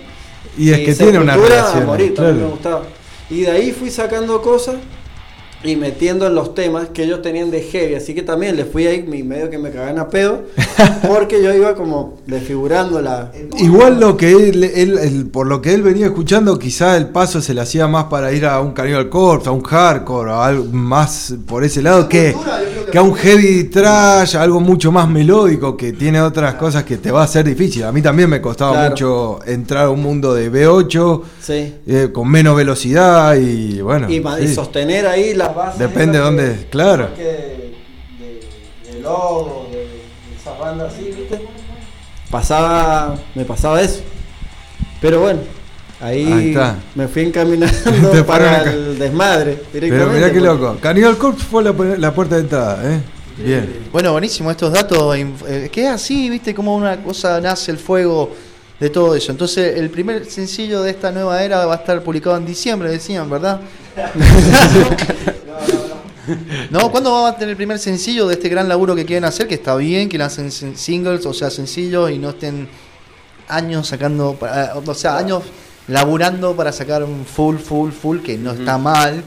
Y 0.57 0.71
es 0.71 0.81
que 0.81 0.95
tiene 0.95 1.19
una 1.19 1.37
relación. 1.37 1.83
a 1.83 1.87
morir, 1.87 2.15
también 2.15 2.37
claro. 2.37 2.49
me 2.49 2.53
gustaba. 2.53 2.83
Y 3.31 3.41
de 3.43 3.51
ahí 3.51 3.73
fui 3.73 3.91
sacando 3.91 4.43
cosas 4.43 4.77
y 5.65 5.77
metiendo 5.77 6.27
en 6.27 6.35
los 6.35 6.55
temas 6.55 6.89
que 6.89 7.05
ellos 7.05 7.23
tenían 7.23 7.51
de 7.51 7.61
heavy. 7.63 7.95
Así 7.95 8.15
que 8.15 8.23
también 8.23 8.57
les 8.57 8.67
fui 8.69 8.87
ahí 8.87 9.03
mi 9.03 9.23
medio 9.23 9.49
que 9.51 9.59
me 9.59 9.71
cagaban 9.71 9.99
a 9.99 10.09
pedo. 10.09 10.43
Porque 11.09 11.43
yo 11.43 11.55
iba 11.55 11.75
como 11.75 12.19
desfigurando 12.27 13.01
la. 13.01 13.31
Igual 13.59 14.01
lo 14.01 14.17
que 14.17 14.33
él, 14.33 14.65
él- 14.65 14.99
él- 14.99 15.27
por 15.31 15.47
lo 15.47 15.63
que 15.63 15.73
él 15.75 15.83
venía 15.83 16.07
escuchando, 16.07 16.59
quizá 16.59 16.97
el 16.97 17.09
paso 17.09 17.41
se 17.41 17.55
le 17.55 17.61
hacía 17.61 17.87
más 17.87 18.05
para 18.05 18.33
ir 18.33 18.45
a 18.47 18.61
un 18.61 18.73
Cannibal 18.73 19.09
Corpse, 19.09 19.49
a 19.49 19.53
un 19.53 19.63
hardcore, 19.63 20.31
a 20.33 20.45
algo 20.47 20.65
más 20.73 21.35
por 21.47 21.63
ese 21.65 21.81
lado 21.83 22.09
que, 22.09 22.35
que 22.91 22.99
a 22.99 23.03
un 23.03 23.15
heavy 23.15 23.65
trash, 23.65 24.37
algo 24.37 24.61
mucho 24.61 24.91
más 24.91 25.09
melódico 25.09 25.77
que 25.77 25.93
tiene 25.93 26.21
otras 26.21 26.55
cosas 26.55 26.85
que 26.85 26.97
te 26.97 27.11
va 27.11 27.23
a 27.23 27.27
ser 27.29 27.45
difícil. 27.45 27.85
A 27.85 27.93
mí 27.93 28.03
también 28.03 28.29
me 28.29 28.41
costaba 28.41 28.73
Claro. 28.73 28.91
mucho 28.91 29.39
entrar 29.47 29.87
a 29.87 29.91
un 29.91 30.03
mundo 30.03 30.35
de 30.35 30.51
B8 30.51 31.23
Sí. 31.41 31.75
eh, 31.87 32.09
con 32.13 32.29
menos 32.31 32.57
velocidad 32.57 33.35
y 33.37 33.81
bueno. 33.81 34.11
y, 34.11 34.21
ma- 34.21 34.41
y 34.41 34.49
sí. 34.49 34.55
sostener 34.55 35.07
ahí 35.07 35.35
las 35.35 35.52
Depende 35.79 36.19
esas 36.19 36.25
dónde, 36.25 36.67
claro. 36.71 37.15
que 37.15 37.23
de, 37.23 38.93
de 38.93 39.01
logo, 39.01 39.69
de, 39.71 39.79
de 39.79 40.03
esas 40.41 40.59
bandas 40.59 40.93
así, 40.95 41.05
¿viste? 41.05 41.41
Pasaba, 42.31 43.15
me 43.35 43.45
pasaba 43.45 43.81
eso. 43.83 44.01
Pero 45.01 45.21
bueno, 45.21 45.41
ahí, 46.01 46.33
Ahí 46.33 46.49
está. 46.51 46.77
me 46.95 47.09
fui 47.09 47.23
encaminando 47.23 47.77
Te 48.13 48.23
para 48.25 48.63
el 48.71 48.99
desmadre. 48.99 49.63
Pero 49.73 50.07
mirá 50.09 50.31
qué 50.33 50.41
loco. 50.41 50.77
Cannibal 50.81 51.17
Corpse 51.19 51.45
fue 51.45 51.63
la, 51.63 51.73
la 51.73 52.15
puerta 52.15 52.37
de 52.37 52.41
entrada, 52.43 52.81
¿eh? 52.95 53.01
Bien. 53.37 53.87
Bueno, 53.91 54.13
buenísimo 54.13 54.51
estos 54.51 54.73
datos. 54.73 55.17
eh, 55.49 55.69
que 55.73 55.85
es 55.85 55.91
así, 55.91 56.31
viste, 56.31 56.55
como 56.55 56.77
una 56.77 57.03
cosa 57.03 57.41
nace 57.41 57.71
el 57.73 57.79
fuego 57.79 58.31
de 58.79 58.91
todo 58.91 59.15
eso. 59.15 59.33
Entonces, 59.33 59.77
el 59.79 59.91
primer 59.91 60.25
sencillo 60.27 60.83
de 60.83 60.91
esta 60.91 61.11
nueva 61.11 61.43
era 61.43 61.65
va 61.67 61.75
a 61.75 61.77
estar 61.79 62.03
publicado 62.03 62.37
en 62.37 62.45
diciembre, 62.47 62.91
decían, 62.91 63.29
¿verdad? 63.29 63.61
No, 66.71 66.91
¿cuándo 66.91 67.11
va 67.13 67.29
a 67.31 67.35
tener 67.35 67.51
el 67.51 67.57
primer 67.57 67.79
sencillo 67.79 68.27
de 68.27 68.35
este 68.35 68.49
gran 68.49 68.69
laburo 68.69 68.95
que 68.95 69.05
quieren 69.05 69.25
hacer? 69.25 69.47
Que 69.49 69.55
está 69.55 69.75
bien, 69.77 70.09
que 70.09 70.19
lancen 70.19 70.51
sin- 70.51 70.77
singles, 70.77 71.27
o 71.27 71.35
sea, 71.35 71.51
sencillos 71.51 72.11
y 72.11 72.19
no 72.19 72.31
estén 72.31 72.69
años 73.49 73.89
sacando, 73.89 74.35
para- 74.35 74.75
o 74.77 74.95
sea, 74.95 75.17
años 75.19 75.43
laburando 75.89 76.55
para 76.55 76.71
sacar 76.73 77.03
un 77.03 77.25
full, 77.27 77.57
full, 77.57 77.91
full, 77.91 78.19
que 78.21 78.39
no 78.39 78.53
está 78.53 78.79
mal, 78.79 79.25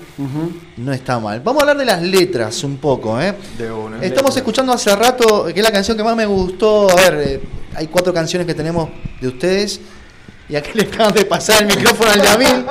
no 0.78 0.94
está 0.94 1.20
mal. 1.20 1.42
Vamos 1.42 1.60
a 1.60 1.64
hablar 1.64 1.78
de 1.78 1.86
las 1.86 2.02
letras 2.02 2.64
un 2.64 2.78
poco, 2.78 3.20
¿eh? 3.22 3.36
De 3.58 3.70
una. 3.72 4.02
Estamos 4.02 4.36
escuchando 4.38 4.72
hace 4.72 4.96
rato, 4.96 5.46
que 5.46 5.60
es 5.60 5.64
la 5.64 5.72
canción 5.72 5.98
que 5.98 6.04
más 6.04 6.16
me 6.16 6.26
gustó. 6.26 6.90
A 6.90 6.96
ver, 6.96 7.14
eh, 7.28 7.42
hay 7.76 7.88
cuatro 7.88 8.14
canciones 8.14 8.48
que 8.48 8.54
tenemos 8.54 8.90
de 9.20 9.28
ustedes. 9.28 9.82
Y 10.48 10.56
aquí 10.56 10.70
le 10.76 10.84
acaban 10.84 11.14
de 11.14 11.26
pasar 11.26 11.62
el 11.64 11.68
micrófono 11.68 12.12
al 12.12 12.22
Yamil. 12.22 12.66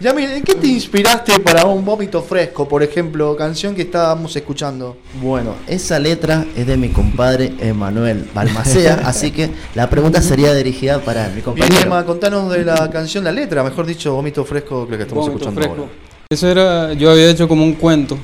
Yamil, 0.00 0.30
¿en 0.30 0.42
qué 0.42 0.54
te 0.54 0.66
inspiraste 0.66 1.38
para 1.40 1.66
un 1.66 1.84
vómito 1.84 2.22
fresco, 2.22 2.66
por 2.66 2.82
ejemplo? 2.82 3.36
Canción 3.36 3.74
que 3.74 3.82
estábamos 3.82 4.34
escuchando. 4.34 4.96
Bueno, 5.20 5.56
esa 5.66 5.98
letra 5.98 6.46
es 6.56 6.66
de 6.66 6.78
mi 6.78 6.88
compadre 6.88 7.52
Emanuel 7.60 8.26
Balmacea, 8.34 9.02
así 9.04 9.30
que 9.30 9.50
la 9.74 9.90
pregunta 9.90 10.22
sería 10.22 10.54
dirigida 10.54 11.00
para 11.00 11.26
mi 11.26 11.32
Bien, 11.34 11.44
compañero. 11.44 11.82
Emma, 11.82 12.06
contanos 12.06 12.50
de 12.50 12.64
la 12.64 12.88
canción, 12.88 13.24
la 13.24 13.30
letra, 13.32 13.62
mejor 13.62 13.84
dicho, 13.84 14.14
vómito 14.14 14.42
fresco, 14.46 14.88
lo 14.90 14.96
que 14.96 15.02
estamos 15.02 15.26
Vómito 15.26 15.50
escuchando 15.50 15.60
fresco. 15.60 15.82
ahora. 15.82 15.92
Eso 16.30 16.48
era, 16.48 16.94
yo 16.94 17.10
había 17.10 17.28
hecho 17.28 17.46
como 17.46 17.62
un 17.62 17.74
cuento, 17.74 18.16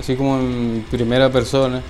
así 0.00 0.16
como 0.16 0.40
en 0.40 0.84
primera 0.90 1.30
persona. 1.30 1.82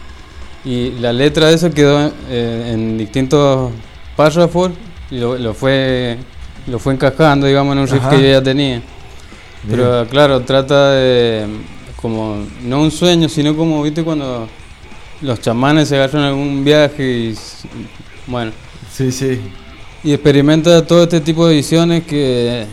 Y 0.62 0.90
la 1.00 1.10
letra 1.10 1.48
de 1.48 1.54
eso 1.54 1.70
quedó 1.70 2.12
eh, 2.28 2.70
en 2.74 2.98
distintos 2.98 3.72
párrafos 4.14 4.72
y 5.10 5.18
lo, 5.18 5.38
lo 5.38 5.54
fue 5.54 6.18
lo 6.66 6.78
fue 6.78 6.92
encajando, 6.92 7.46
digamos, 7.46 7.72
en 7.72 7.78
un 7.80 7.88
riff 7.88 8.02
Ajá. 8.02 8.10
que 8.10 8.22
yo 8.22 8.28
ya 8.28 8.42
tenía. 8.42 8.82
Pero 9.68 10.06
claro, 10.08 10.40
trata 10.40 10.92
de 10.92 11.46
como 11.96 12.44
no 12.64 12.80
un 12.82 12.90
sueño, 12.90 13.28
sino 13.28 13.56
como, 13.56 13.82
viste, 13.82 14.02
cuando 14.02 14.48
los 15.20 15.40
chamanes 15.40 15.88
se 15.88 15.96
agarran 15.96 16.24
algún 16.24 16.64
viaje 16.64 17.04
y 17.04 17.34
bueno, 18.26 18.50
Sí, 18.92 19.12
sí. 19.12 19.40
y 20.02 20.12
experimenta 20.12 20.84
todo 20.84 21.04
este 21.04 21.20
tipo 21.20 21.46
de 21.46 21.54
visiones 21.54 22.02
que 22.04 22.66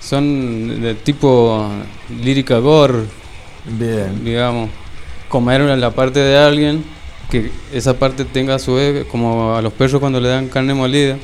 son 0.00 0.80
de 0.82 0.94
tipo 0.96 1.68
lírica 2.20 2.58
gore, 2.58 3.04
Bien. 3.64 4.24
digamos, 4.24 4.70
comer 5.28 5.60
la 5.78 5.90
parte 5.92 6.18
de 6.18 6.36
alguien, 6.36 6.84
que 7.30 7.52
esa 7.72 7.94
parte 7.96 8.24
tenga 8.24 8.56
a 8.56 8.58
su 8.58 8.74
vez, 8.74 9.06
como 9.06 9.54
a 9.54 9.62
los 9.62 9.72
perros 9.72 10.00
cuando 10.00 10.20
le 10.20 10.28
dan 10.28 10.48
carne 10.48 10.74
molida, 10.74 11.16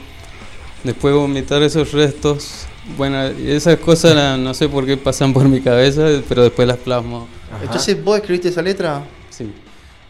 después 0.84 1.12
vomitar 1.14 1.62
esos 1.64 1.90
restos, 1.90 2.67
bueno, 2.96 3.22
esas 3.22 3.76
cosas 3.78 4.14
la- 4.14 4.36
no 4.36 4.54
sé 4.54 4.68
por 4.68 4.86
qué 4.86 4.96
pasan 4.96 5.32
por 5.32 5.48
mi 5.48 5.60
cabeza, 5.60 6.06
pero 6.28 6.42
después 6.42 6.66
las 6.66 6.78
plasmo. 6.78 7.26
Entonces, 7.62 8.02
¿vos 8.02 8.16
escribiste 8.18 8.48
esa 8.48 8.62
letra? 8.62 9.02
Sí. 9.30 9.50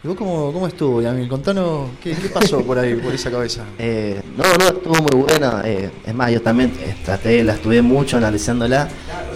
¿Y 0.01 0.07
vos 0.07 0.15
cómo, 0.15 0.53
cómo 0.53 0.65
estuvo, 0.67 1.01
Yamil? 1.01 1.27
Contanos, 1.27 1.89
¿qué, 2.01 2.11
qué 2.13 2.29
pasó 2.29 2.61
por 2.61 2.79
ahí, 2.79 2.95
por 2.95 3.13
esa 3.13 3.29
cabeza? 3.29 3.65
Eh, 3.79 4.21
no, 4.37 4.43
no, 4.57 4.65
estuvo 4.67 4.95
muy 4.95 5.23
buena. 5.27 5.61
eh, 5.65 5.89
es 6.05 6.13
más, 6.15 6.31
yo 6.31 6.41
también 6.41 6.71
eh, 6.79 6.95
traté, 7.03 7.43
la 7.43 7.53
estuve 7.55 7.81
mucho 7.81 8.15
analizándola 8.17 8.87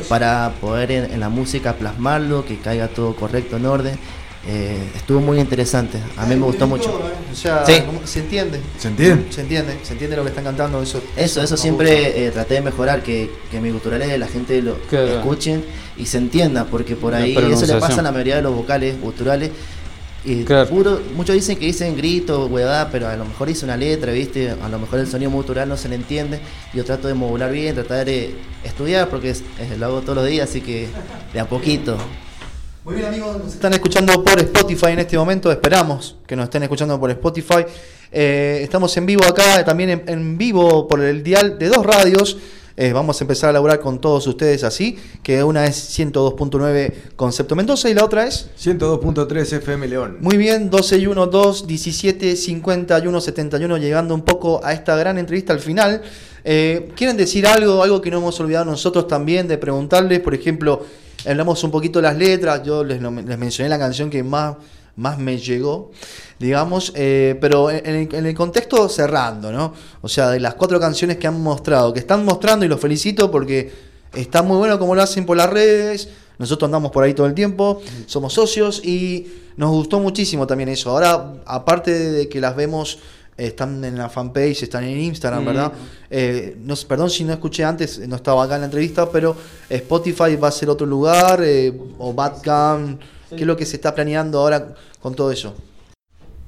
para 0.08 0.54
poder 0.62 0.92
en, 0.92 1.12
en 1.12 1.20
la 1.20 1.28
música 1.30 1.74
plasmarlo, 1.74 2.46
que 2.46 2.58
caiga 2.60 2.88
todo 2.88 3.14
correcto, 3.16 3.58
en 3.58 3.66
orden. 3.66 4.00
Eh, 4.46 4.78
estuvo 4.96 5.22
muy 5.22 5.40
interesante. 5.40 6.00
A 6.18 6.26
mí 6.26 6.36
me 6.36 6.46
gustó 6.46 6.68
mucho. 6.68 6.90
O 7.32 7.36
sea, 7.36 7.66
Sí. 7.66 7.76
¿cómo- 7.86 8.06
¿se 8.06 8.20
entiende? 8.20 8.60
¿Se 8.78 8.90
entiende? 8.90 9.26
Se 9.32 9.40
entiende, 9.42 9.78
se 9.84 9.94
entiende 9.94 10.18
lo 10.18 10.24
que 10.24 10.30
están 10.30 10.44
cantando. 10.44 10.82
Eso, 10.82 11.02
Eso, 11.16 11.42
eso 11.42 11.56
siempre 11.56 12.26
eh, 12.28 12.32
traté 12.32 12.56
de 12.56 12.62
mejorar, 12.62 13.02
que, 13.04 13.30
que 13.50 13.62
mis 13.62 13.72
guturales 13.72 14.20
la 14.20 14.28
gente 14.28 14.62
lo 14.62 14.76
Claro. 14.90 15.20
escuchen 15.20 15.64
y 15.98 16.06
se 16.08 16.18
entienda, 16.18 16.66
porque 16.66 16.96
por 16.98 17.14
ahí 17.16 17.38
eso 17.38 17.66
le 17.66 17.76
pasa 17.80 18.02
a 18.02 18.04
la 18.04 18.12
mayoría 18.12 18.36
de 18.38 18.42
los 18.42 18.54
vocales 18.54 19.00
guturales. 19.00 19.52
Y 20.26 20.44
Claro. 20.44 20.70
puro- 20.70 21.02
muchos 21.16 21.36
dicen 21.36 21.58
que 21.58 21.66
dicen 21.66 21.96
grito, 21.98 22.46
huevada, 22.48 22.90
pero 22.92 23.08
a 23.10 23.16
lo 23.16 23.26
mejor 23.26 23.48
dice 23.48 23.64
una 23.66 23.76
letra, 23.78 24.12
¿viste? 24.14 24.52
A 24.52 24.70
lo 24.70 24.80
mejor 24.80 25.00
el 25.00 25.08
sonido 25.08 25.32
gutural 25.32 25.68
no 25.70 25.76
se 25.78 25.88
le 25.90 25.96
entiende. 25.96 26.40
Yo 26.74 26.84
trato 26.86 27.08
de 27.10 27.14
modular 27.14 27.52
bien, 27.52 27.76
tratar 27.76 28.06
de 28.06 28.34
estudiar, 28.64 29.10
porque 29.10 29.32
es- 29.32 29.44
es- 29.60 29.78
lo 29.78 29.86
hago 29.86 30.02
todos 30.02 30.16
los 30.18 30.26
días, 30.28 30.50
así 30.50 30.60
que 30.62 30.88
de 31.34 31.40
a 31.40 31.46
poquito. 31.46 31.98
Muy 32.86 32.96
bien, 32.96 33.08
amigos. 33.08 33.38
Nos 33.38 33.54
están 33.54 33.72
escuchando 33.72 34.22
por 34.26 34.38
Spotify 34.40 34.88
en 34.88 35.00
este 35.00 35.18
momento. 35.18 35.50
Esperamos 35.50 36.18
que 36.28 36.36
nos 36.36 36.44
estén 36.44 36.64
escuchando 36.64 37.00
por 37.00 37.10
Spotify. 37.12 37.66
Eh, 38.12 38.60
estamos 38.62 38.96
en 38.98 39.06
vivo 39.06 39.24
acá, 39.24 39.64
también 39.64 39.90
en, 39.90 40.04
en 40.06 40.38
vivo 40.38 40.86
por 40.86 41.02
el 41.02 41.24
dial 41.24 41.58
de 41.58 41.70
dos 41.70 41.86
radios. 41.86 42.38
Eh, 42.76 42.92
vamos 42.92 43.22
a 43.22 43.24
empezar 43.24 43.52
a 43.52 43.54
laburar 43.54 43.80
con 43.80 44.02
todos 44.02 44.28
ustedes 44.28 44.66
así, 44.66 44.98
que 45.22 45.44
una 45.44 45.66
es 45.66 45.98
102.9 45.98 46.94
Concepto 47.16 47.56
Mendoza 47.56 47.90
y 47.90 47.94
la 47.94 48.04
otra 48.04 48.26
es 48.26 48.50
102.3 48.60 49.54
FM 49.58 49.88
León. 49.88 50.18
muy 50.20 50.38
bien, 50.38 50.72
12 50.72 50.98
y 50.98 51.08
1, 51.08 51.28
2, 51.28 51.68
17, 51.68 52.36
51, 52.36 53.22
71, 53.22 53.78
llegando 53.78 54.16
un 54.16 54.24
poco 54.24 54.60
a 54.64 54.74
esta 54.74 54.96
gran 54.98 55.20
entrevista 55.20 55.54
al 55.54 55.60
final. 55.60 56.02
Eh, 56.44 56.90
¿Quieren 56.96 57.16
decir 57.16 57.48
algo, 57.48 57.84
algo 57.84 58.02
que 58.02 58.10
no 58.10 58.18
hemos 58.18 58.40
olvidado 58.40 58.66
nosotros 58.66 59.08
también 59.08 59.48
de 59.48 59.60
preguntarles? 59.60 60.20
Por 60.20 60.34
ejemplo, 60.34 60.84
hablamos 61.26 61.64
un 61.64 61.72
poquito 61.72 62.02
las 62.02 62.18
letras, 62.18 62.64
yo 62.64 62.84
les, 62.84 63.02
les 63.02 63.38
mencioné 63.38 63.70
la 63.70 63.80
canción 63.80 64.10
que 64.10 64.24
más, 64.24 64.56
más 64.96 65.18
me 65.18 65.38
llegó, 65.38 65.92
digamos, 66.40 66.92
eh, 66.96 67.38
pero 67.42 67.70
en, 67.72 67.86
el, 67.86 68.14
en 68.14 68.26
el 68.26 68.36
contexto 68.36 68.88
cerrando, 68.90 69.52
¿no? 69.52 69.74
O 70.02 70.10
sea, 70.10 70.30
de 70.30 70.40
las 70.40 70.56
cuatro 70.56 70.80
canciones 70.80 71.18
que 71.18 71.28
han 71.28 71.42
mostrado, 71.42 71.94
que 71.94 72.00
están 72.00 72.24
mostrando 72.26 72.66
y 72.66 72.68
los 72.68 72.80
felicito 72.80 73.32
porque 73.32 73.72
está 74.14 74.42
muy 74.42 74.58
bueno 74.58 74.78
como 74.78 74.96
lo 74.96 75.02
hacen 75.02 75.26
por 75.26 75.38
las 75.38 75.50
redes, 75.50 76.10
Nosotros 76.38 76.68
andamos 76.68 76.92
por 76.92 77.04
ahí 77.04 77.14
todo 77.14 77.28
el 77.28 77.34
tiempo, 77.34 77.82
somos 78.08 78.34
socios 78.34 78.84
y 78.84 79.28
nos 79.56 79.70
gustó 79.70 80.00
muchísimo 80.00 80.48
también 80.48 80.70
eso. 80.70 80.90
Ahora, 80.90 81.34
aparte 81.46 81.92
de 81.92 82.28
que 82.28 82.42
las 82.42 82.56
vemos, 82.56 83.00
están 83.48 83.84
en 83.84 83.98
la 83.98 84.10
fanpage, 84.10 84.64
están 84.64 84.84
en 84.84 85.00
Instagram, 85.00 85.44
Mm. 85.44 85.46
¿verdad? 85.46 85.72
Eh, 86.10 86.58
no, 86.64 86.76
perdón 86.88 87.10
si 87.10 87.24
no 87.24 87.34
escuché 87.34 87.64
antes, 87.64 88.00
no 88.08 88.16
estaba 88.16 88.44
acá 88.44 88.56
en 88.56 88.62
la 88.62 88.66
entrevista, 88.66 89.10
pero 89.10 89.36
Spotify 89.70 90.36
va 90.36 90.48
a 90.48 90.52
ser 90.52 90.70
otro 90.70 90.86
lugar, 90.86 91.42
eh, 91.44 91.74
o 91.98 92.14
Badcam, 92.14 92.98
¿qué 93.30 93.36
es 93.38 93.46
lo 93.48 93.56
que 93.58 93.66
se 93.66 93.76
está 93.78 93.94
planeando 93.96 94.40
ahora 94.40 94.74
con 95.02 95.16
todo 95.16 95.32
eso? 95.32 95.54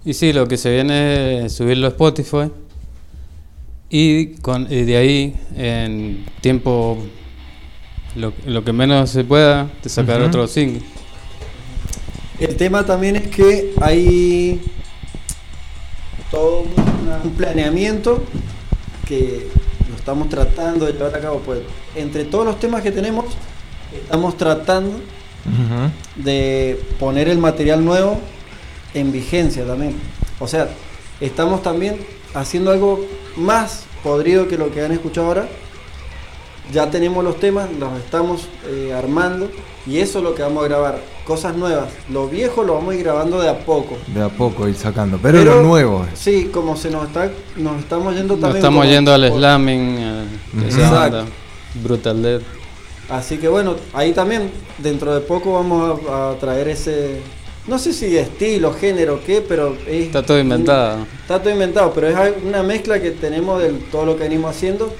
Y 0.03 0.13
sí, 0.13 0.31
lo 0.34 0.47
que 0.47 0.58
se 0.58 0.69
viene 0.71 1.45
es 1.45 1.53
subirlo 1.53 1.88
a 1.88 1.89
Spotify. 1.89 2.51
Y, 3.89 4.36
con, 4.38 4.71
y 4.71 4.84
de 4.84 4.97
ahí, 4.97 5.36
en 5.55 6.25
tiempo, 6.41 6.97
lo, 8.15 8.34
lo 8.45 8.63
que 8.63 8.73
menos 8.73 9.10
se 9.10 9.23
pueda, 9.23 9.69
de 9.81 9.89
sacar 9.89 10.21
otro 10.21 10.47
single. 10.47 10.81
El 12.39 12.55
tema 12.58 12.86
también 12.86 13.15
es 13.15 13.27
que 13.29 13.73
hay 13.81 14.62
todo 16.35 16.65
un 17.23 17.31
planeamiento 17.31 18.21
que 19.07 19.47
lo 19.89 19.95
estamos 19.95 20.27
tratando 20.27 20.85
de 20.85 20.91
llevar 20.91 21.15
a 21.15 21.21
cabo. 21.21 21.39
Pues 21.39 21.61
entre 21.95 22.25
todos 22.25 22.45
los 22.45 22.59
temas 22.59 22.81
que 22.81 22.91
tenemos, 22.91 23.25
estamos 23.93 24.35
tratando 24.35 24.99
de 26.15 26.83
poner 26.99 27.29
el 27.29 27.37
material 27.37 27.85
nuevo 27.85 28.19
en 28.93 29.13
vigencia 29.13 29.65
también. 29.65 29.95
O 30.39 30.47
sea, 30.47 30.67
estamos 31.21 31.63
también 31.63 32.05
haciendo 32.33 32.71
algo 32.71 33.05
más 33.37 33.85
podrido 34.03 34.49
que 34.49 34.57
lo 34.57 34.71
que 34.71 34.83
han 34.83 34.91
escuchado 34.91 35.27
ahora. 35.27 35.47
Ya 36.73 36.89
tenemos 36.89 37.23
los 37.23 37.39
temas, 37.39 37.69
los 37.79 37.97
estamos 37.99 38.49
eh, 38.67 38.91
armando 38.93 39.49
y 39.85 39.99
eso 39.99 40.17
es 40.17 40.23
lo 40.23 40.35
que 40.35 40.41
vamos 40.41 40.65
a 40.65 40.67
grabar. 40.67 41.14
Cosas 41.25 41.55
nuevas. 41.55 41.89
Lo 42.11 42.27
viejo 42.27 42.63
lo 42.63 42.75
vamos 42.75 42.93
a 42.93 42.97
ir 42.97 43.03
grabando 43.03 43.41
de 43.41 43.49
a 43.49 43.57
poco. 43.65 43.97
De 44.13 44.21
a 44.21 44.29
poco 44.29 44.67
ir 44.67 44.75
sacando. 44.75 45.17
Pero, 45.21 45.43
lo 45.43 45.63
nuevo. 45.63 46.05
Sí, 46.13 46.49
como 46.53 46.77
se 46.77 46.91
nos 46.91 47.07
está, 47.07 47.31
nos 47.57 47.79
estamos 47.79 48.13
yendo 48.15 48.33
Nos 48.35 48.41
también. 48.41 48.57
estamos 48.57 48.81
como 48.83 48.91
yendo 48.93 49.11
al 49.13 49.27
por- 49.29 49.38
slamming, 49.39 49.97
a 50.03 50.23
Ujú. 50.55 50.67
esa 50.67 50.77
Exacto. 50.77 50.95
banda, 51.17 51.25
Brutal 51.83 52.21
Dead. 52.21 52.41
Así 53.09 53.38
que 53.39 53.47
bueno, 53.47 53.75
ahí 53.93 54.13
también, 54.13 54.51
dentro 54.77 55.15
de 55.15 55.21
poco 55.21 55.53
vamos 55.53 55.99
a, 56.09 56.29
a 56.31 56.33
traer 56.35 56.67
ese, 56.67 57.21
no 57.67 57.79
sé 57.79 57.93
si 57.93 58.15
estilo, 58.17 58.71
género, 58.73 59.19
qué, 59.25 59.41
pero 59.41 59.75
es- 59.88 60.05
Está 60.07 60.21
todo 60.23 60.39
inventado. 60.39 61.07
Está 61.21 61.39
todo 61.41 61.51
inventado, 61.51 61.91
pero 61.93 62.07
es 62.09 62.33
una 62.45 62.61
mezcla 62.61 63.01
que 63.01 63.09
tenemos 63.11 63.61
de 63.63 63.69
todo 63.91 64.05
lo 64.05 64.15
que 64.15 64.23
venimos 64.23 64.55
haciendo, 64.55 64.93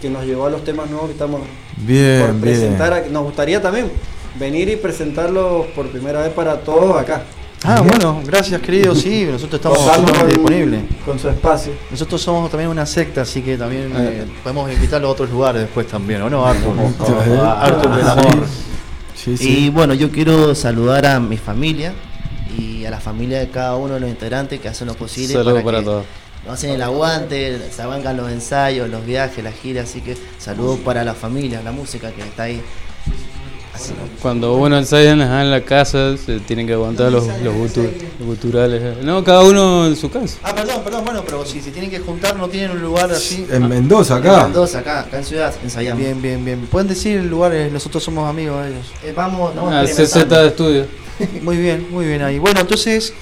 que 0.00 0.10
nos 0.10 0.24
llevó 0.24 0.46
a 0.46 0.50
los 0.50 0.64
temas 0.64 0.88
nuevos 0.90 1.06
que 1.06 1.12
estamos 1.12 1.40
por 1.40 1.86
Bien, 1.86 2.26
bien. 2.26 2.40
presentar. 2.40 2.92
aquí. 2.92 3.10
Nos 3.10 3.22
gustaría 3.24 3.62
también 3.62 3.90
venir 4.38 4.68
y 4.68 4.76
presentarlos 4.76 5.66
por 5.68 5.88
primera 5.88 6.20
vez 6.22 6.30
para 6.32 6.60
todos 6.60 6.96
acá. 7.00 7.22
Ah, 7.64 7.80
bueno, 7.80 8.20
gracias 8.24 8.60
querido, 8.60 8.92
sí, 8.94 9.24
nosotros 9.30 9.54
estamos 9.60 9.78
totalmente 9.78 10.26
disponibles. 10.26 10.80
Con 11.04 11.16
su 11.18 11.28
espacio. 11.28 11.72
Nosotros 11.92 12.20
somos 12.20 12.50
también 12.50 12.68
una 12.68 12.84
secta, 12.86 13.22
así 13.22 13.40
que 13.40 13.56
también 13.56 13.92
Eh. 13.92 14.24
eh, 14.24 14.26
podemos 14.42 14.72
invitarlos 14.72 15.08
a 15.08 15.12
otros 15.12 15.30
lugares 15.30 15.62
después 15.62 15.86
también, 15.86 16.22
¿o 16.22 16.28
no, 16.30 16.44
Arthur? 16.44 16.74
Arthur 17.56 17.96
del 17.96 18.08
amor. 18.08 18.46
Sí, 19.14 19.36
Y 19.38 19.70
bueno, 19.70 19.94
yo 19.94 20.10
quiero 20.10 20.54
saludar 20.56 21.06
a 21.06 21.20
mi 21.20 21.36
familia 21.36 21.92
y 22.58 22.84
a 22.84 22.90
la 22.90 22.98
familia 22.98 23.38
de 23.38 23.48
cada 23.50 23.76
uno 23.76 23.94
de 23.94 24.00
los 24.00 24.10
integrantes 24.10 24.58
que 24.60 24.68
hacen 24.68 24.88
lo 24.88 24.94
posible 24.94 25.32
Saludos 25.34 25.62
para 25.62 25.78
que 25.78 25.84
todos. 25.84 26.04
nos 26.44 26.54
hacen 26.54 26.70
el 26.70 26.82
aguante, 26.82 27.60
se 27.70 27.80
avangan 27.82 28.16
los 28.16 28.28
ensayos, 28.32 28.88
los 28.90 29.06
viajes, 29.06 29.44
las 29.44 29.54
giras, 29.54 29.88
así 29.88 30.00
que 30.00 30.16
saludos 30.38 30.80
para 30.80 31.04
la 31.04 31.14
familia, 31.14 31.62
la 31.62 31.70
música 31.70 32.10
que 32.10 32.22
está 32.22 32.42
ahí. 32.44 32.60
Cuando 34.20 34.54
uno 34.54 34.78
ensaya 34.78 35.10
en 35.12 35.50
la 35.50 35.60
casa, 35.62 36.16
se 36.16 36.40
tienen 36.40 36.66
que 36.66 36.72
aguantar 36.74 37.10
los, 37.12 37.26
los, 37.42 37.54
gutu- 37.54 37.90
los 38.18 38.26
guturales. 38.28 39.02
No, 39.04 39.22
cada 39.24 39.42
uno 39.42 39.86
en 39.86 39.96
su 39.96 40.10
casa. 40.10 40.38
Ah, 40.42 40.54
perdón, 40.54 40.82
perdón, 40.84 41.04
bueno, 41.04 41.22
pero 41.24 41.44
si 41.44 41.60
se 41.60 41.70
tienen 41.70 41.90
que 41.90 41.98
juntar, 42.00 42.36
no 42.36 42.48
tienen 42.48 42.70
un 42.72 42.82
lugar 42.82 43.10
así. 43.10 43.46
En 43.50 43.68
Mendoza, 43.68 44.18
En 44.18 44.26
acá. 44.26 44.44
Mendoza, 44.44 44.78
acá, 44.80 45.00
acá 45.00 45.18
en 45.18 45.24
Ciudad, 45.24 45.52
ensayamos. 45.62 46.02
Bien, 46.02 46.20
bien, 46.22 46.44
bien. 46.44 46.60
Pueden 46.70 46.88
decir 46.88 47.18
el 47.18 47.28
lugar, 47.28 47.52
eh, 47.54 47.70
nosotros 47.72 48.02
somos 48.02 48.28
amigos 48.28 48.62
de 48.64 48.70
ellos. 48.70 48.86
Eh, 49.04 49.12
vamos, 49.16 49.54
vamos 49.54 49.72
Ah. 49.74 49.84
CZ 49.86 50.28
de 50.28 50.46
estudio. 50.46 50.86
Muy 51.42 51.56
bien, 51.56 51.86
muy 51.90 52.06
bien 52.06 52.22
ahí. 52.22 52.38
Bueno, 52.38 52.60
entonces, 52.60 53.12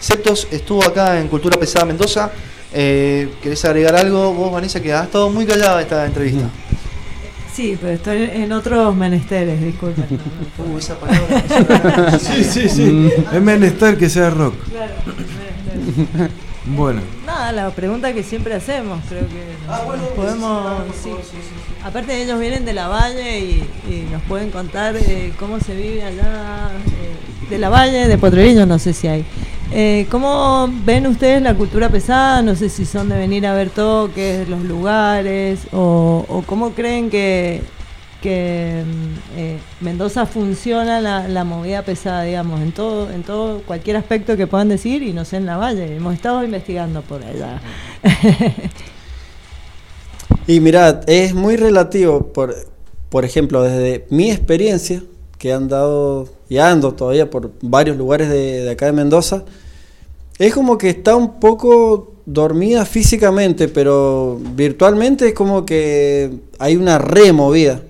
Septos 0.00 0.46
estuvo 0.50 0.84
acá 0.84 1.18
en 1.20 1.28
Cultura 1.28 1.58
Pesada 1.58 1.84
Mendoza. 1.86 2.30
Eh, 2.74 3.28
¿Querés 3.42 3.64
agregar 3.64 3.96
algo? 3.96 4.34
Vos, 4.34 4.52
Vanessa, 4.52 4.82
que 4.82 4.92
has 4.92 5.04
estado 5.06 5.30
muy 5.30 5.46
callada 5.46 5.80
esta 5.80 6.04
entrevista. 6.04 6.50
Sí, 7.56 7.78
pero 7.80 7.94
estoy 7.94 8.24
en 8.34 8.52
otros 8.52 8.94
menesteres, 8.94 9.58
disculpen. 9.62 10.04
Uh, 10.58 10.76
esa 10.78 10.94
palabra. 10.98 12.18
Sí, 12.18 12.44
sí, 12.44 12.68
sí. 12.68 13.10
Es 13.32 13.40
menester 13.40 13.96
que 13.96 14.10
sea 14.10 14.28
rock. 14.28 14.54
Claro, 14.70 14.92
menesteres. 15.06 16.30
Bueno. 16.66 17.00
Nada, 17.24 17.52
la 17.52 17.70
pregunta 17.70 18.12
que 18.12 18.22
siempre 18.22 18.52
hacemos, 18.54 19.00
creo 19.08 19.22
que 19.22 19.42
Ah, 19.68 19.82
bueno, 19.86 20.02
podemos... 20.16 20.82
sí. 21.02 21.10
Aparte 21.84 22.20
ellos 22.22 22.38
vienen 22.40 22.64
de 22.64 22.72
la 22.74 22.88
Valle 22.88 23.38
y, 23.38 23.64
y 23.88 24.08
nos 24.10 24.20
pueden 24.22 24.50
contar 24.50 24.96
eh, 24.96 25.32
cómo 25.38 25.60
se 25.60 25.74
vive 25.76 26.02
allá, 26.02 26.70
eh, 26.74 27.48
de 27.50 27.58
la 27.58 27.68
Valle, 27.68 28.08
de 28.08 28.18
Potrerillos, 28.18 28.66
no 28.66 28.78
sé 28.78 28.92
si 28.92 29.06
hay. 29.08 29.24
Eh, 29.72 30.06
¿Cómo 30.10 30.68
ven 30.84 31.06
ustedes 31.06 31.42
la 31.42 31.54
cultura 31.54 31.88
pesada? 31.88 32.42
No 32.42 32.54
sé 32.54 32.68
si 32.68 32.84
son 32.84 33.08
de 33.08 33.18
venir 33.18 33.46
a 33.46 33.54
ver 33.54 33.70
toques, 33.70 34.48
los 34.48 34.62
lugares, 34.62 35.66
o, 35.72 36.24
o 36.28 36.42
cómo 36.42 36.70
creen 36.70 37.10
que, 37.10 37.62
que 38.22 38.84
mm, 38.86 39.38
eh, 39.38 39.58
Mendoza 39.80 40.24
funciona 40.26 41.00
la, 41.00 41.28
la 41.28 41.44
movida 41.44 41.82
pesada, 41.82 42.22
digamos, 42.22 42.60
en 42.60 42.72
todo, 42.72 43.10
en 43.10 43.22
todo, 43.22 43.60
cualquier 43.62 43.96
aspecto 43.96 44.36
que 44.36 44.46
puedan 44.46 44.68
decir, 44.68 45.02
y 45.02 45.12
no 45.12 45.24
sé 45.24 45.38
en 45.38 45.46
la 45.46 45.56
Valle. 45.56 45.96
Hemos 45.96 46.14
estado 46.14 46.44
investigando 46.44 47.02
por 47.02 47.22
allá. 47.24 47.60
Y 50.48 50.60
mirad, 50.60 51.00
es 51.08 51.34
muy 51.34 51.56
relativo, 51.56 52.32
por, 52.32 52.54
por 53.08 53.24
ejemplo, 53.24 53.62
desde 53.62 54.06
mi 54.10 54.30
experiencia, 54.30 55.02
que 55.38 55.48
he 55.48 55.52
andado 55.52 56.28
y 56.48 56.58
ando 56.58 56.94
todavía 56.94 57.30
por 57.30 57.52
varios 57.62 57.96
lugares 57.96 58.28
de, 58.28 58.62
de 58.62 58.70
acá 58.70 58.86
de 58.86 58.92
Mendoza, 58.92 59.44
es 60.38 60.54
como 60.54 60.76
que 60.76 60.90
está 60.90 61.16
un 61.16 61.40
poco 61.40 62.12
dormida 62.26 62.84
físicamente, 62.84 63.68
pero 63.68 64.38
virtualmente 64.54 65.28
es 65.28 65.34
como 65.34 65.64
que 65.64 66.30
hay 66.58 66.76
una 66.76 66.98
removida. 66.98 67.82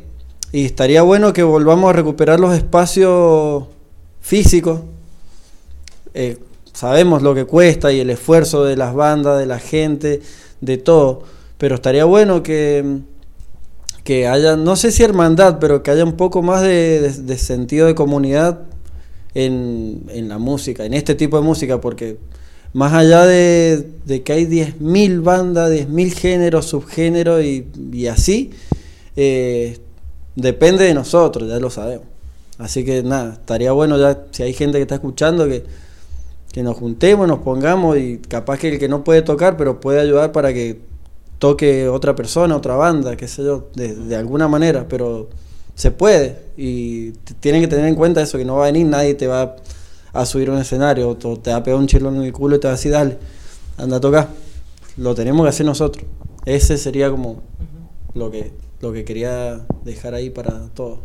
Y 0.53 0.65
estaría 0.65 1.03
bueno 1.03 1.33
que 1.33 1.43
volvamos 1.43 1.91
a 1.91 1.93
recuperar 1.93 2.39
los 2.39 2.55
espacios 2.55 3.65
físicos. 4.21 4.81
Eh, 6.15 6.39
sabemos 6.73 7.23
lo 7.23 7.35
que 7.35 7.47
cuesta 7.47 7.93
y 7.93 8.01
el 8.01 8.11
esfuerzo 8.11 8.65
de 8.65 8.77
las 8.77 8.95
bandas, 8.95 9.39
de 9.39 9.47
la 9.47 9.59
gente, 9.59 10.21
de 10.61 10.77
todo. 10.77 11.23
Pero 11.59 11.75
estaría 11.75 12.05
bueno 12.05 12.43
que, 12.43 13.01
que 14.07 14.29
haya, 14.29 14.57
no 14.57 14.77
sé 14.77 14.93
si 14.93 15.05
hermandad, 15.05 15.59
pero 15.61 15.83
que 15.85 15.93
haya 15.93 16.05
un 16.05 16.15
poco 16.17 16.43
más 16.43 16.63
de, 16.63 17.13
de- 17.13 17.39
sentido 17.39 17.87
de 17.89 17.97
comunidad 17.97 18.61
en, 19.35 20.05
en 20.11 20.29
la 20.29 20.39
música, 20.39 20.85
en 20.87 20.95
este 20.95 21.15
tipo 21.17 21.37
de 21.39 21.43
música, 21.45 21.81
porque 21.81 22.19
más 22.73 22.93
allá 22.95 23.27
de, 23.27 23.87
de 24.07 24.23
que 24.23 24.33
hay 24.35 24.47
10.000 24.47 25.23
bandas, 25.23 25.71
10.000 25.73 26.13
géneros, 26.15 26.67
subgéneros 26.67 27.43
y, 27.45 27.67
y 27.93 28.07
así, 28.09 28.51
eh, 29.17 29.79
depende 30.37 30.85
de 30.85 30.95
nosotros, 30.95 31.49
ya 31.49 31.59
lo 31.61 31.71
sabemos. 31.71 32.07
Así 32.59 32.85
que 32.85 33.03
nada, 33.03 33.35
estaría 33.35 33.73
bueno 33.73 33.99
ya, 33.99 34.25
si 34.31 34.43
hay 34.45 34.55
gente 34.55 34.79
que 34.79 34.83
está 34.83 34.97
escuchando, 34.97 35.47
que, 35.49 35.65
que 36.53 36.63
nos 36.63 36.77
juntemos, 36.77 37.29
nos 37.29 37.41
pongamos 37.41 37.99
y 37.99 38.19
capaz 38.19 38.59
que 38.59 38.71
el 38.71 38.79
que 38.79 38.89
no 38.89 39.05
puede 39.05 39.23
tocar, 39.23 39.57
pero 39.59 39.81
puede 39.81 40.01
ayudar 40.01 40.33
para 40.33 40.55
que 40.55 40.81
toque 41.39 41.89
otra 41.89 42.15
persona, 42.15 42.57
otra 42.57 42.77
banda, 42.77 43.17
qué 43.17 43.29
sé 43.29 43.45
yo, 43.45 43.69
de, 43.75 43.95
de 43.95 44.17
alguna 44.17 44.49
manera, 44.49 44.87
pero 44.89 45.29
se 45.75 45.91
puede 45.91 46.39
y 46.57 47.13
tienen 47.41 47.61
que 47.61 47.69
tener 47.69 47.87
en 47.87 47.95
cuenta 47.95 48.23
eso, 48.23 48.39
que 48.39 48.45
no 48.45 48.57
va 48.57 48.65
a 48.65 48.73
venir 48.73 48.87
nadie 48.87 49.15
te 49.15 49.27
va 49.27 49.57
a 50.13 50.25
subir 50.25 50.49
a 50.49 50.53
un 50.53 50.59
escenario 50.59 51.11
o 51.11 51.17
te 51.17 51.51
va 51.51 51.57
a 51.57 51.63
pegar 51.63 51.79
un 51.79 51.87
chilón 51.87 52.17
en 52.17 52.23
el 52.23 52.33
culo 52.33 52.57
y 52.57 52.61
te 52.61 52.67
va 52.67 52.73
a 52.73 52.77
decir, 52.77 52.93
dale, 52.93 53.19
anda 53.77 53.99
a 53.99 54.01
tocar. 54.01 54.29
Lo 54.97 55.15
tenemos 55.15 55.45
que 55.45 55.51
hacer 55.51 55.67
nosotros. 55.67 56.07
Ese 56.47 56.79
sería 56.79 57.11
como 57.11 57.43
lo 58.15 58.31
que, 58.31 58.53
lo 58.81 58.93
que 58.93 59.05
quería 59.05 59.61
dejar 59.85 60.15
ahí 60.15 60.31
para 60.31 60.69
todos. 60.75 61.01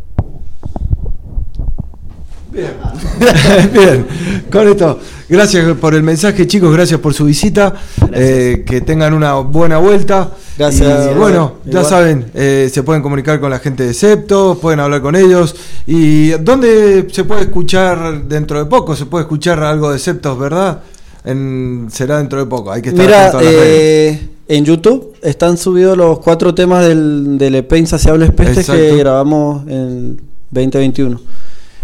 Bien, 3.73 4.05
con 4.51 4.67
esto, 4.67 4.99
gracias 5.29 5.77
por 5.77 5.95
el 5.95 6.03
mensaje, 6.03 6.45
chicos, 6.47 6.73
gracias 6.73 6.99
por 6.99 7.13
su 7.13 7.25
visita, 7.25 7.73
eh, 8.11 8.63
que 8.67 8.81
tengan 8.81 9.13
una 9.13 9.35
buena 9.35 9.77
vuelta. 9.77 10.31
Gracias. 10.57 11.11
Y 11.11 11.17
bueno, 11.17 11.55
ya 11.65 11.69
Igual. 11.79 11.85
saben, 11.85 12.25
eh, 12.33 12.69
se 12.71 12.83
pueden 12.83 13.01
comunicar 13.01 13.39
con 13.39 13.49
la 13.51 13.59
gente 13.59 13.83
de 13.85 13.93
Septo, 13.93 14.57
pueden 14.61 14.81
hablar 14.81 15.01
con 15.01 15.15
ellos. 15.15 15.55
¿Y 15.87 16.29
dónde 16.31 17.07
se 17.11 17.23
puede 17.23 17.43
escuchar 17.43 18.23
dentro 18.25 18.59
de 18.59 18.65
poco? 18.65 18.95
Se 18.95 19.05
puede 19.05 19.23
escuchar 19.23 19.63
algo 19.63 19.91
de 19.91 19.99
Septos, 19.99 20.37
¿verdad? 20.37 20.81
En, 21.23 21.87
será 21.91 22.17
dentro 22.17 22.39
de 22.39 22.47
poco, 22.47 22.71
hay 22.71 22.81
que 22.81 22.89
estar 22.89 23.05
Mira, 23.05 23.27
atento 23.27 23.37
a 23.39 23.43
las 23.43 23.53
redes. 23.53 24.15
eh, 24.19 24.29
en 24.49 24.65
YouTube 24.65 25.13
están 25.21 25.55
subidos 25.57 25.95
los 25.97 26.19
cuatro 26.19 26.53
temas 26.53 26.85
del, 26.85 27.37
del 27.37 27.55
EP 27.55 27.71
Insaciables 27.77 28.31
Pestes 28.31 28.57
Exacto. 28.69 28.81
que 28.81 28.97
grabamos 28.97 29.65
en 29.67 30.19
2021. 30.49 31.21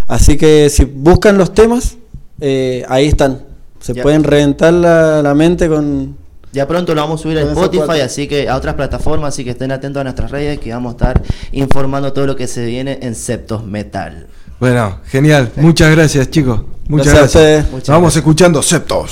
Así 0.08 0.38
que 0.38 0.70
si 0.70 0.86
buscan 0.86 1.38
los 1.38 1.54
temas, 1.54 1.98
eh, 2.40 2.84
ahí 2.88 3.08
están. 3.08 3.42
Se 3.80 3.94
Ya. 3.94 4.04
pueden 4.04 4.24
reventar 4.24 4.74
la, 4.74 5.22
la 5.22 5.34
mente 5.34 5.68
con... 5.70 6.16
Ya 6.54 6.68
pronto 6.68 6.96
lo 6.96 7.02
vamos 7.02 7.20
a 7.20 7.24
subir 7.24 7.38
a 7.38 7.42
Spotify, 7.42 7.84
cuatro. 7.86 8.04
así 8.06 8.28
que 8.28 8.48
a 8.50 8.56
otras 8.56 8.74
plataformas, 8.76 9.34
así 9.34 9.44
que 9.44 9.52
estén 9.52 9.72
atentos 9.72 10.00
a 10.02 10.04
nuestras 10.06 10.32
redes 10.32 10.60
que 10.60 10.72
vamos 10.72 10.94
a 10.94 10.98
estar 10.98 11.22
informando 11.52 12.14
todo 12.14 12.26
lo 12.26 12.36
que 12.36 12.48
se 12.48 12.66
viene 12.66 12.98
en 13.02 13.14
Septos 13.16 13.64
Metal. 13.66 14.28
Bueno, 14.60 15.00
genial. 15.06 15.52
Muchas 15.58 15.92
gracias, 15.96 16.32
chicos. 16.32 16.62
Muchas 16.88 17.14
Gracias. 17.14 17.70
Muchas 17.70 17.90
Vamos 17.90 18.04
gracias. 18.14 18.16
escuchando 18.18 18.64
Septos. 18.64 19.12